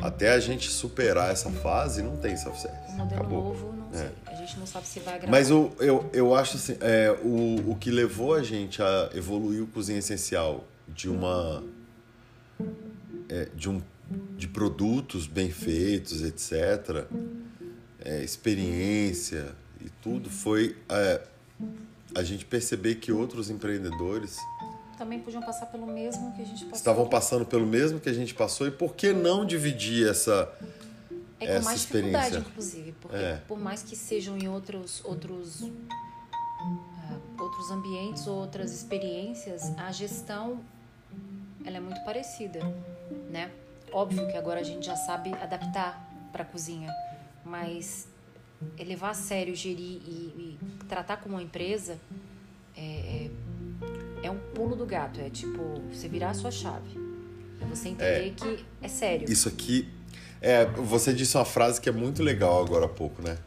Até 0.05 0.31
a 0.31 0.39
gente 0.39 0.69
superar 0.69 1.31
essa 1.31 1.49
fase, 1.49 2.01
não 2.01 2.17
tem 2.17 2.35
self-service. 2.37 2.91
modelo 2.93 3.19
Acabou. 3.21 3.43
novo, 3.43 3.73
não 3.73 3.99
É. 3.99 4.03
sei. 4.03 4.11
A 4.27 4.35
gente 4.35 4.59
não 4.59 4.65
sabe 4.67 4.87
se 4.87 4.99
vai 4.99 5.15
agradar. 5.15 5.31
Mas 5.31 5.49
o, 5.51 5.71
eu, 5.79 6.09
eu 6.13 6.35
acho 6.35 6.57
assim, 6.57 6.77
é, 6.81 7.11
o, 7.23 7.71
o 7.71 7.75
que 7.75 7.89
levou 7.91 8.33
a 8.35 8.43
gente 8.43 8.81
a 8.81 9.09
evoluir 9.13 9.63
o 9.63 9.67
Cozinha 9.67 9.97
Essencial 9.99 10.63
de 10.87 11.09
uma. 11.09 11.63
é, 13.29 13.47
de, 13.55 13.69
um, 13.69 13.81
de 14.37 14.47
produtos 14.47 15.25
bem 15.27 15.49
feitos, 15.49 16.21
etc., 16.23 17.05
é, 18.03 18.23
experiência 18.23 19.47
e 19.83 19.89
tudo, 20.01 20.29
foi 20.29 20.77
é, 20.89 21.21
a 22.13 22.21
gente 22.23 22.45
perceber 22.45 22.95
que 22.95 23.11
outros 23.11 23.49
empreendedores 23.49 24.37
Também 24.97 25.19
podiam 25.19 25.41
passar 25.41 25.65
pelo 25.67 25.85
mesmo 25.85 26.31
que 26.33 26.41
a 26.41 26.45
gente 26.45 26.63
passou. 26.65 26.77
estavam 26.77 27.07
passando 27.09 27.45
pelo 27.45 27.65
mesmo 27.65 27.99
que 27.99 28.07
a 28.09 28.13
gente 28.13 28.33
passou 28.33 28.67
e 28.67 28.71
por 28.71 28.95
que 28.95 29.11
não 29.13 29.45
dividir 29.45 30.09
essa. 30.09 30.51
É 31.39 31.47
com 31.47 31.51
essa 31.53 31.65
mais 31.65 31.81
dificuldade, 31.81 32.25
experiência. 32.27 32.49
inclusive. 32.49 32.91
Porque 32.93 33.15
É. 33.17 33.41
por 33.47 33.59
mais 33.59 33.83
que 33.83 33.95
sejam 33.95 34.37
em 34.37 34.47
outros, 34.47 35.03
outros, 35.03 35.63
ah, 35.91 37.17
outros 37.39 37.69
ambientes 37.71 38.25
ou 38.25 38.37
outras 38.37 38.71
experiências, 38.71 39.77
a 39.77 39.91
gestão 39.91 40.61
ela 41.65 41.77
é 41.77 41.79
muito 41.79 42.01
parecida, 42.05 42.59
né? 43.29 43.51
Óbvio 43.91 44.27
que 44.27 44.37
agora 44.37 44.59
a 44.61 44.63
gente 44.63 44.85
já 44.85 44.95
sabe 44.95 45.33
adaptar 45.33 46.09
para 46.31 46.43
a 46.43 46.45
cozinha, 46.45 46.93
mas 47.43 48.07
levar 48.79 49.09
a 49.09 49.13
sério, 49.13 49.55
gerir 49.55 50.01
e, 50.07 50.57
e 50.61 50.85
tratar 50.87 51.17
como 51.17 51.35
uma 51.35 51.43
empresa 51.43 51.99
é, 52.77 52.81
é, 53.25 53.31
é 54.25 54.31
um 54.31 54.37
pulo 54.53 54.75
do 54.75 54.85
gato. 54.85 55.19
É 55.19 55.29
tipo, 55.29 55.81
você 55.91 56.07
virar 56.07 56.31
a 56.31 56.33
sua 56.33 56.51
chave. 56.51 56.99
É 57.61 57.65
você 57.65 57.89
entender 57.89 58.33
que 58.35 58.65
é 58.81 58.87
sério. 58.87 59.31
Isso 59.31 59.47
aqui. 59.47 59.87
É, 60.41 60.65
você 60.65 61.13
disse 61.13 61.37
uma 61.37 61.45
frase 61.45 61.79
que 61.81 61.89
é 61.89 61.91
muito 61.91 62.21
legal 62.21 62.63
agora 62.63 62.85
há 62.85 62.89
pouco, 62.89 63.21
né? 63.21 63.37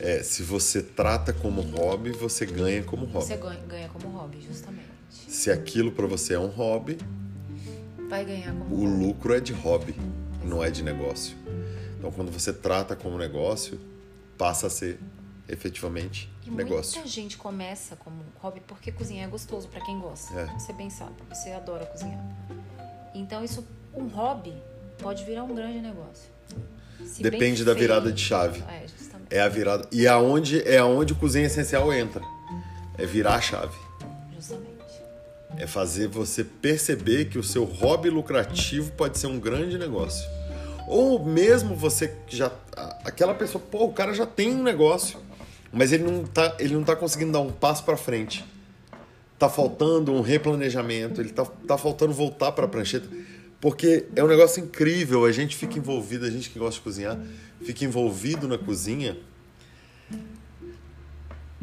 É, 0.00 0.22
se 0.22 0.42
você 0.42 0.82
trata 0.82 1.32
como 1.32 1.60
hobby, 1.60 2.10
você 2.10 2.44
ganha 2.44 2.82
como 2.82 3.06
hobby. 3.06 3.26
Você 3.26 3.36
ganha, 3.36 3.60
ganha 3.68 3.88
como 3.88 4.08
hobby, 4.08 4.40
justamente. 4.40 4.88
Se 5.28 5.50
aquilo 5.50 5.92
para 5.92 6.06
você 6.06 6.34
é 6.34 6.38
um 6.38 6.48
hobby, 6.48 6.98
Vai 8.08 8.24
ganhar 8.24 8.52
como 8.52 8.74
o 8.74 8.84
hobby. 8.84 9.04
lucro 9.06 9.34
é 9.34 9.40
de 9.40 9.52
hobby, 9.52 9.94
não 10.44 10.62
é 10.62 10.70
de 10.70 10.82
negócio. 10.82 11.36
Então, 11.98 12.10
quando 12.10 12.30
você 12.32 12.52
trata 12.52 12.96
como 12.96 13.16
negócio, 13.16 13.78
passa 14.36 14.66
a 14.66 14.70
ser 14.70 14.98
efetivamente 15.48 16.28
E 16.46 16.50
negócio. 16.50 16.94
muita 16.94 17.08
gente 17.08 17.36
começa 17.36 17.96
como 17.96 18.16
hobby 18.40 18.60
porque 18.66 18.90
cozinhar 18.90 19.26
é 19.26 19.30
gostoso 19.30 19.68
pra 19.68 19.80
quem 19.84 19.98
gosta. 19.98 20.34
É. 20.38 20.46
Você 20.58 20.72
bem 20.72 20.90
sabe, 20.90 21.12
você 21.28 21.50
adora 21.50 21.84
cozinhar. 21.86 22.24
Então 23.14 23.44
isso, 23.44 23.66
um 23.94 24.06
hobby 24.08 24.54
pode 24.98 25.24
virar 25.24 25.44
um 25.44 25.54
grande 25.54 25.80
negócio. 25.80 26.32
Se 27.04 27.22
Depende 27.22 27.64
da 27.64 27.74
virada 27.74 28.10
de 28.10 28.20
chave. 28.20 28.62
É, 28.62 28.86
justamente. 28.88 29.34
É 29.34 29.40
a 29.40 29.48
virada. 29.48 29.86
E 29.92 30.06
aonde 30.06 30.62
é 30.62 30.78
aonde 30.78 31.12
o 31.12 31.16
cozinha 31.16 31.46
essencial 31.46 31.92
entra. 31.92 32.22
É 32.96 33.04
virar 33.04 33.34
a 33.34 33.40
chave. 33.40 33.76
Justamente. 34.34 34.72
É 35.56 35.66
fazer 35.66 36.08
você 36.08 36.42
perceber 36.42 37.26
que 37.26 37.38
o 37.38 37.42
seu 37.42 37.64
hobby 37.64 38.10
lucrativo 38.10 38.90
pode 38.92 39.18
ser 39.18 39.26
um 39.26 39.38
grande 39.38 39.78
negócio. 39.78 40.28
Ou 40.86 41.24
mesmo 41.24 41.74
você 41.76 42.08
que 42.26 42.36
já. 42.36 42.50
Aquela 43.04 43.34
pessoa, 43.34 43.62
pô, 43.70 43.84
o 43.84 43.92
cara 43.92 44.12
já 44.14 44.26
tem 44.26 44.54
um 44.54 44.62
negócio, 44.62 45.18
mas 45.74 45.92
ele 45.92 46.04
não 46.04 46.24
tá, 46.24 46.56
ele 46.58 46.74
não 46.74 46.84
tá 46.84 46.96
conseguindo 46.96 47.32
dar 47.32 47.40
um 47.40 47.50
passo 47.50 47.84
para 47.84 47.96
frente. 47.96 48.44
Tá 49.38 49.48
faltando 49.48 50.12
um 50.12 50.20
replanejamento, 50.20 51.20
ele 51.20 51.30
tá, 51.30 51.44
tá 51.44 51.76
faltando 51.76 52.12
voltar 52.12 52.52
para 52.52 52.64
a 52.64 52.68
prancheta. 52.68 53.08
Porque 53.60 54.06
é 54.14 54.22
um 54.22 54.28
negócio 54.28 54.62
incrível, 54.62 55.24
a 55.24 55.32
gente 55.32 55.56
fica 55.56 55.78
envolvido, 55.78 56.24
a 56.24 56.30
gente 56.30 56.50
que 56.50 56.58
gosta 56.58 56.74
de 56.74 56.80
cozinhar, 56.82 57.18
fica 57.62 57.84
envolvido 57.84 58.46
na 58.46 58.58
cozinha 58.58 59.16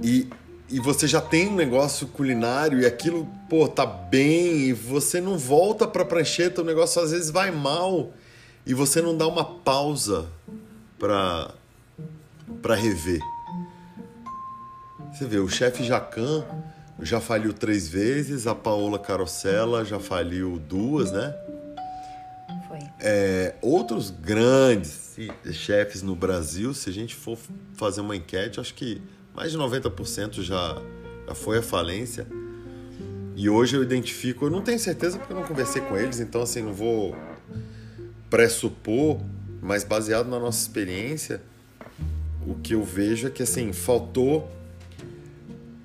e, 0.04 0.28
e 0.70 0.80
você 0.80 1.08
já 1.08 1.22
tem 1.22 1.48
um 1.48 1.56
negócio 1.56 2.08
culinário 2.08 2.80
e 2.80 2.86
aquilo, 2.86 3.28
pô, 3.50 3.68
tá 3.68 3.86
bem 3.86 4.70
e 4.70 4.74
você 4.74 5.22
não 5.22 5.38
volta 5.38 5.88
pra 5.88 6.04
prancheta, 6.04 6.62
o 6.62 6.66
negócio 6.66 7.02
às 7.02 7.12
vezes 7.12 7.30
vai 7.30 7.52
mal 7.52 8.12
e 8.66 8.74
você 8.74 9.02
não 9.02 9.16
dá 9.16 9.28
uma 9.28 9.46
pausa 9.46 10.28
pra, 10.98 11.54
pra 12.62 12.76
rever. 12.76 13.22
Você 15.14 15.26
vê, 15.26 15.40
o 15.40 15.48
chefe 15.50 15.84
Jacan 15.84 16.46
já 17.02 17.20
faliu 17.20 17.52
três 17.52 17.88
vezes, 17.88 18.48
a 18.48 18.56
Paola 18.56 18.98
Carosella 18.98 19.84
já 19.84 20.00
faliu 20.00 20.58
duas, 20.58 21.12
né? 21.12 21.36
Foi. 22.68 22.80
É, 23.00 23.56
outros 23.62 24.10
grandes 24.10 25.18
chefes 25.52 26.02
no 26.02 26.16
Brasil, 26.16 26.74
se 26.74 26.90
a 26.90 26.94
gente 26.94 27.16
for 27.16 27.38
fazer 27.76 28.02
uma 28.02 28.16
enquete, 28.16 28.60
acho 28.60 28.74
que 28.74 29.02
mais 29.34 29.52
de 29.52 29.58
90% 29.58 30.42
já, 30.42 30.82
já 31.28 31.36
foi 31.36 31.58
à 31.58 31.62
falência. 31.62 32.26
E 33.36 33.50
hoje 33.50 33.76
eu 33.76 33.84
identifico, 33.84 34.46
eu 34.46 34.50
não 34.50 34.62
tenho 34.62 34.80
certeza 34.80 35.18
porque 35.18 35.34
eu 35.34 35.38
não 35.38 35.46
conversei 35.46 35.82
com 35.82 35.98
eles, 35.98 36.20
então 36.20 36.42
assim, 36.42 36.62
não 36.62 36.74
vou 36.74 37.16
pressupor, 38.30 39.20
mas 39.62 39.84
baseado 39.84 40.30
na 40.30 40.40
nossa 40.40 40.62
experiência, 40.62 41.42
o 42.46 42.56
que 42.56 42.74
eu 42.76 42.84
vejo 42.84 43.28
é 43.28 43.30
que 43.30 43.44
assim, 43.44 43.74
faltou 43.74 44.50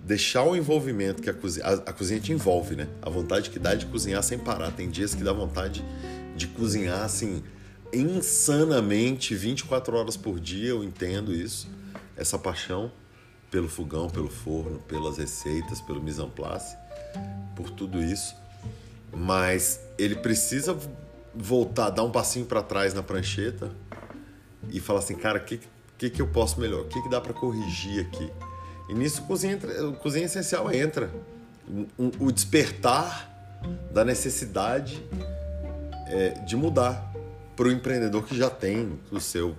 deixar 0.07 0.45
o 0.45 0.55
envolvimento 0.55 1.21
que 1.21 1.29
a 1.29 1.35
cozinha. 1.35 1.67
A, 1.67 1.73
a 1.73 1.93
cozinha 1.93 2.21
te 2.21 2.33
envolve, 2.33 2.77
né? 2.77 2.87
A 3.03 3.11
vontade 3.11 3.51
que 3.51 3.59
dá 3.59 3.75
de 3.75 3.87
cozinhar 3.87 4.23
sem 4.23 4.39
parar. 4.39 4.71
Tem 4.71 4.89
dias 4.89 5.15
que 5.15 5.25
dá 5.25 5.33
vontade 5.33 5.85
de 6.37 6.47
cozinhar 6.47 7.03
assim, 7.03 7.43
insanamente, 7.93 9.35
24 9.35 9.97
horas 9.97 10.17
por 10.17 10.39
dia, 10.39 10.69
eu 10.69 10.85
entendo 10.85 11.35
isso. 11.35 11.69
Essa 12.17 12.39
paixão 12.39 12.93
pelo 13.51 13.69
fogão, 13.69 14.09
pelo 14.09 14.29
forno, 14.29 14.79
pelas 14.81 15.19
receitas, 15.19 15.81
pelo 15.81 16.01
mise 16.01 16.23
en 16.23 16.31
place, 16.31 16.77
por 17.57 17.71
tudo 17.71 18.01
isso. 18.01 18.37
Mas 19.13 19.81
ele 19.99 20.15
precisa 20.15 20.77
voltar, 21.35 21.91
dar 21.91 22.05
um 22.05 22.11
passinho 22.11 22.47
para 22.47 22.63
trás 22.63 22.95
na 22.95 23.03
prancheta 23.03 23.73
e 24.71 24.79
falar 24.79 25.01
assim, 25.01 25.17
cara, 25.17 25.39
o 25.39 25.45
que, 25.45 25.61
que, 25.99 26.11
que 26.11 26.23
eu 26.23 26.29
posso 26.29 26.61
melhor? 26.61 26.83
O 26.83 26.89
que, 26.89 27.01
que 27.03 27.09
dá 27.09 27.21
para 27.21 27.33
corrigir 27.33 28.07
aqui? 28.07 28.31
E 28.89 28.95
nisso 28.95 29.23
o 29.23 29.27
cozinha, 29.27 29.59
o 29.89 29.93
cozinha 29.95 30.27
essencial 30.27 30.73
entra. 30.73 31.11
O- 31.99 32.27
O 32.27 32.33
despertar 32.33 33.33
da 33.93 34.05
necessidade 34.05 35.03
é, 36.09 36.31
de 36.45 36.55
mudar 36.57 37.13
para 37.57 37.67
o 37.69 37.73
empreendedor 37.73 38.25
que 38.25 38.37
já 38.37 38.49
tem 38.49 38.99
o 39.11 39.19
seu. 39.21 39.57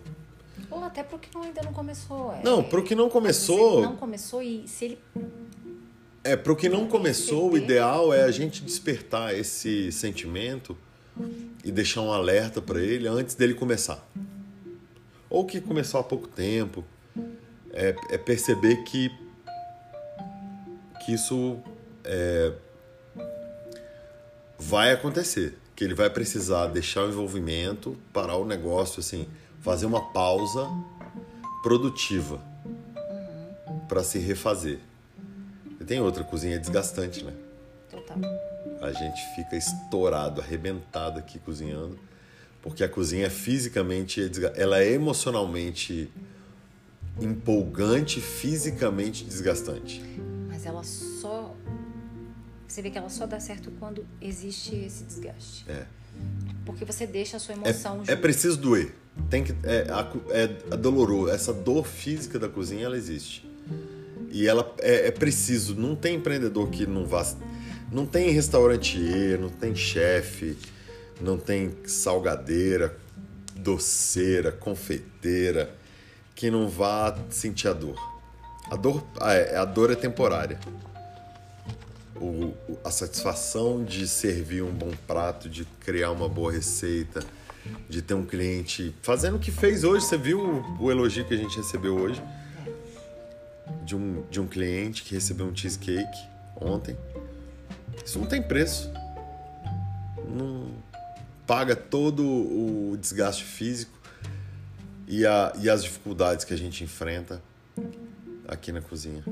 Ou 0.71 0.83
até 0.83 1.03
pro 1.03 1.19
que 1.19 1.29
não- 1.33 1.43
ainda 1.43 1.61
não 1.63 1.73
começou. 1.73 2.33
É, 2.33 2.41
Não, 2.43 2.63
para 2.63 2.79
o 2.79 2.83
que 2.83 2.95
não 2.95 3.09
começou, 3.09 3.81
não 3.81 3.95
começou 3.97 4.41
e 4.41 4.67
se 4.67 4.85
ele 4.85 4.99
é 6.23 6.35
para 6.37 6.51
o 6.53 6.55
que 6.55 6.69
não 6.69 6.87
começou, 6.87 7.51
o 7.51 7.57
ideal 7.57 8.13
é 8.13 8.23
a 8.23 8.31
gente 8.31 8.63
despertar 8.63 9.33
esse 9.35 9.91
sentimento 9.91 10.77
e 11.63 11.71
deixar 11.71 12.01
um 12.01 12.11
alerta 12.11 12.61
para 12.61 12.81
ele 12.81 13.07
antes 13.07 13.35
dele 13.35 13.53
começar. 13.53 14.05
Ou 15.29 15.45
que 15.45 15.59
começou 15.59 15.99
há 15.99 16.03
pouco 16.03 16.27
tempo, 16.27 16.83
é, 17.77 17.95
é 18.09 18.17
perceber 18.17 18.77
que 18.83 19.11
que 21.05 21.13
isso 21.13 21.57
é, 22.03 22.51
vai 24.59 24.91
acontecer, 24.91 25.57
que 25.73 25.85
ele 25.85 25.93
vai 25.93 26.09
precisar 26.09 26.67
deixar 26.67 27.03
o 27.05 27.09
envolvimento, 27.09 27.97
parar 28.11 28.35
o 28.35 28.43
negócio, 28.43 28.99
assim, 28.99 29.25
fazer 29.61 29.85
uma 29.85 30.11
pausa 30.11 30.67
produtiva 31.63 32.41
para 33.87 34.03
se 34.03 34.19
refazer. 34.19 34.79
E 35.79 35.85
tem 35.85 36.01
outra 36.01 36.25
cozinha 36.25 36.55
é 36.55 36.59
desgastante, 36.59 37.23
né? 37.23 37.31
total. 37.89 38.17
A 38.81 38.91
gente 38.91 39.21
fica 39.33 39.55
estourado, 39.55 40.41
arrebentado 40.41 41.19
aqui 41.19 41.39
cozinhando, 41.39 41.97
porque 42.61 42.83
a 42.83 42.89
cozinha 42.89 43.29
fisicamente, 43.29 44.21
é 44.21 44.27
desga- 44.27 44.53
ela 44.57 44.79
é 44.79 44.91
emocionalmente 44.91 46.11
empolgante, 47.21 48.21
fisicamente 48.21 49.23
desgastante. 49.23 50.03
Mas 50.47 50.65
ela 50.65 50.83
só. 50.83 51.55
Você 52.67 52.81
vê 52.81 52.89
que 52.89 52.97
ela 52.97 53.09
só 53.09 53.25
dá 53.25 53.39
certo 53.39 53.71
quando 53.79 54.05
existe 54.21 54.75
esse 54.75 55.03
desgaste. 55.03 55.65
É. 55.69 55.85
Porque 56.65 56.83
você 56.83 57.07
deixa 57.07 57.37
a 57.37 57.39
sua 57.39 57.55
emoção 57.55 58.03
É, 58.07 58.13
é 58.13 58.15
preciso 58.15 58.57
doer. 58.57 58.93
Tem 59.29 59.43
que, 59.43 59.51
é, 59.63 59.87
é, 60.29 60.43
é 60.73 60.77
doloroso. 60.77 61.31
Essa 61.31 61.53
dor 61.53 61.85
física 61.85 62.37
da 62.37 62.49
cozinha, 62.49 62.85
ela 62.85 62.97
existe. 62.97 63.49
E 64.29 64.47
ela 64.47 64.73
é, 64.79 65.07
é 65.07 65.11
preciso. 65.11 65.75
Não 65.75 65.95
tem 65.95 66.15
empreendedor 66.15 66.69
que 66.69 66.85
não 66.85 67.05
vá. 67.05 67.25
Não 67.91 68.05
tem 68.05 68.31
restaurantier, 68.31 69.39
não 69.39 69.49
tem 69.49 69.73
chefe, 69.73 70.57
não 71.21 71.37
tem 71.37 71.73
salgadeira, 71.85 72.97
doceira, 73.55 74.51
confeiteira. 74.51 75.73
Que 76.37 76.51
não 76.51 76.69
vá 76.69 77.17
sentir 77.31 77.67
a 77.67 77.73
dor. 77.73 77.99
A 78.69 78.75
dor, 78.75 79.03
ah, 79.19 79.33
é, 79.33 79.57
a 79.57 79.65
dor 79.65 79.91
é 79.91 79.95
temporária. 79.95 80.59
O, 82.15 82.53
a 82.85 82.91
satisfação 82.91 83.83
de 83.83 84.07
servir 84.07 84.61
um 84.61 84.71
bom 84.71 84.91
prato, 85.07 85.49
de 85.49 85.65
criar 85.79 86.11
uma 86.11 86.29
boa 86.29 86.51
receita, 86.51 87.23
de 87.89 88.03
ter 88.03 88.13
um 88.13 88.23
cliente 88.23 88.95
fazendo 89.01 89.37
o 89.37 89.39
que 89.39 89.49
fez 89.49 89.83
hoje. 89.83 90.05
Você 90.05 90.15
viu 90.15 90.39
o, 90.39 90.83
o 90.83 90.91
elogio 90.91 91.25
que 91.25 91.33
a 91.33 91.37
gente 91.37 91.57
recebeu 91.57 91.95
hoje 91.95 92.21
de 93.83 93.95
um, 93.95 94.23
de 94.29 94.39
um 94.39 94.47
cliente 94.47 95.01
que 95.01 95.15
recebeu 95.15 95.47
um 95.47 95.55
cheesecake 95.55 96.19
ontem. 96.55 96.95
Isso 98.05 98.19
não 98.19 98.27
tem 98.27 98.43
preço. 98.43 98.91
Não 100.29 100.67
paga 101.47 101.75
todo 101.75 102.23
o 102.23 102.95
desgaste 103.01 103.43
físico 103.43 103.96
e, 105.07 105.25
a, 105.25 105.53
e 105.61 105.69
as 105.69 105.83
dificuldades 105.83 106.43
que 106.43 106.53
a 106.53 106.57
gente 106.57 106.83
enfrenta 106.83 107.41
aqui 108.47 108.71
na 108.71 108.81
cozinha. 108.81 109.23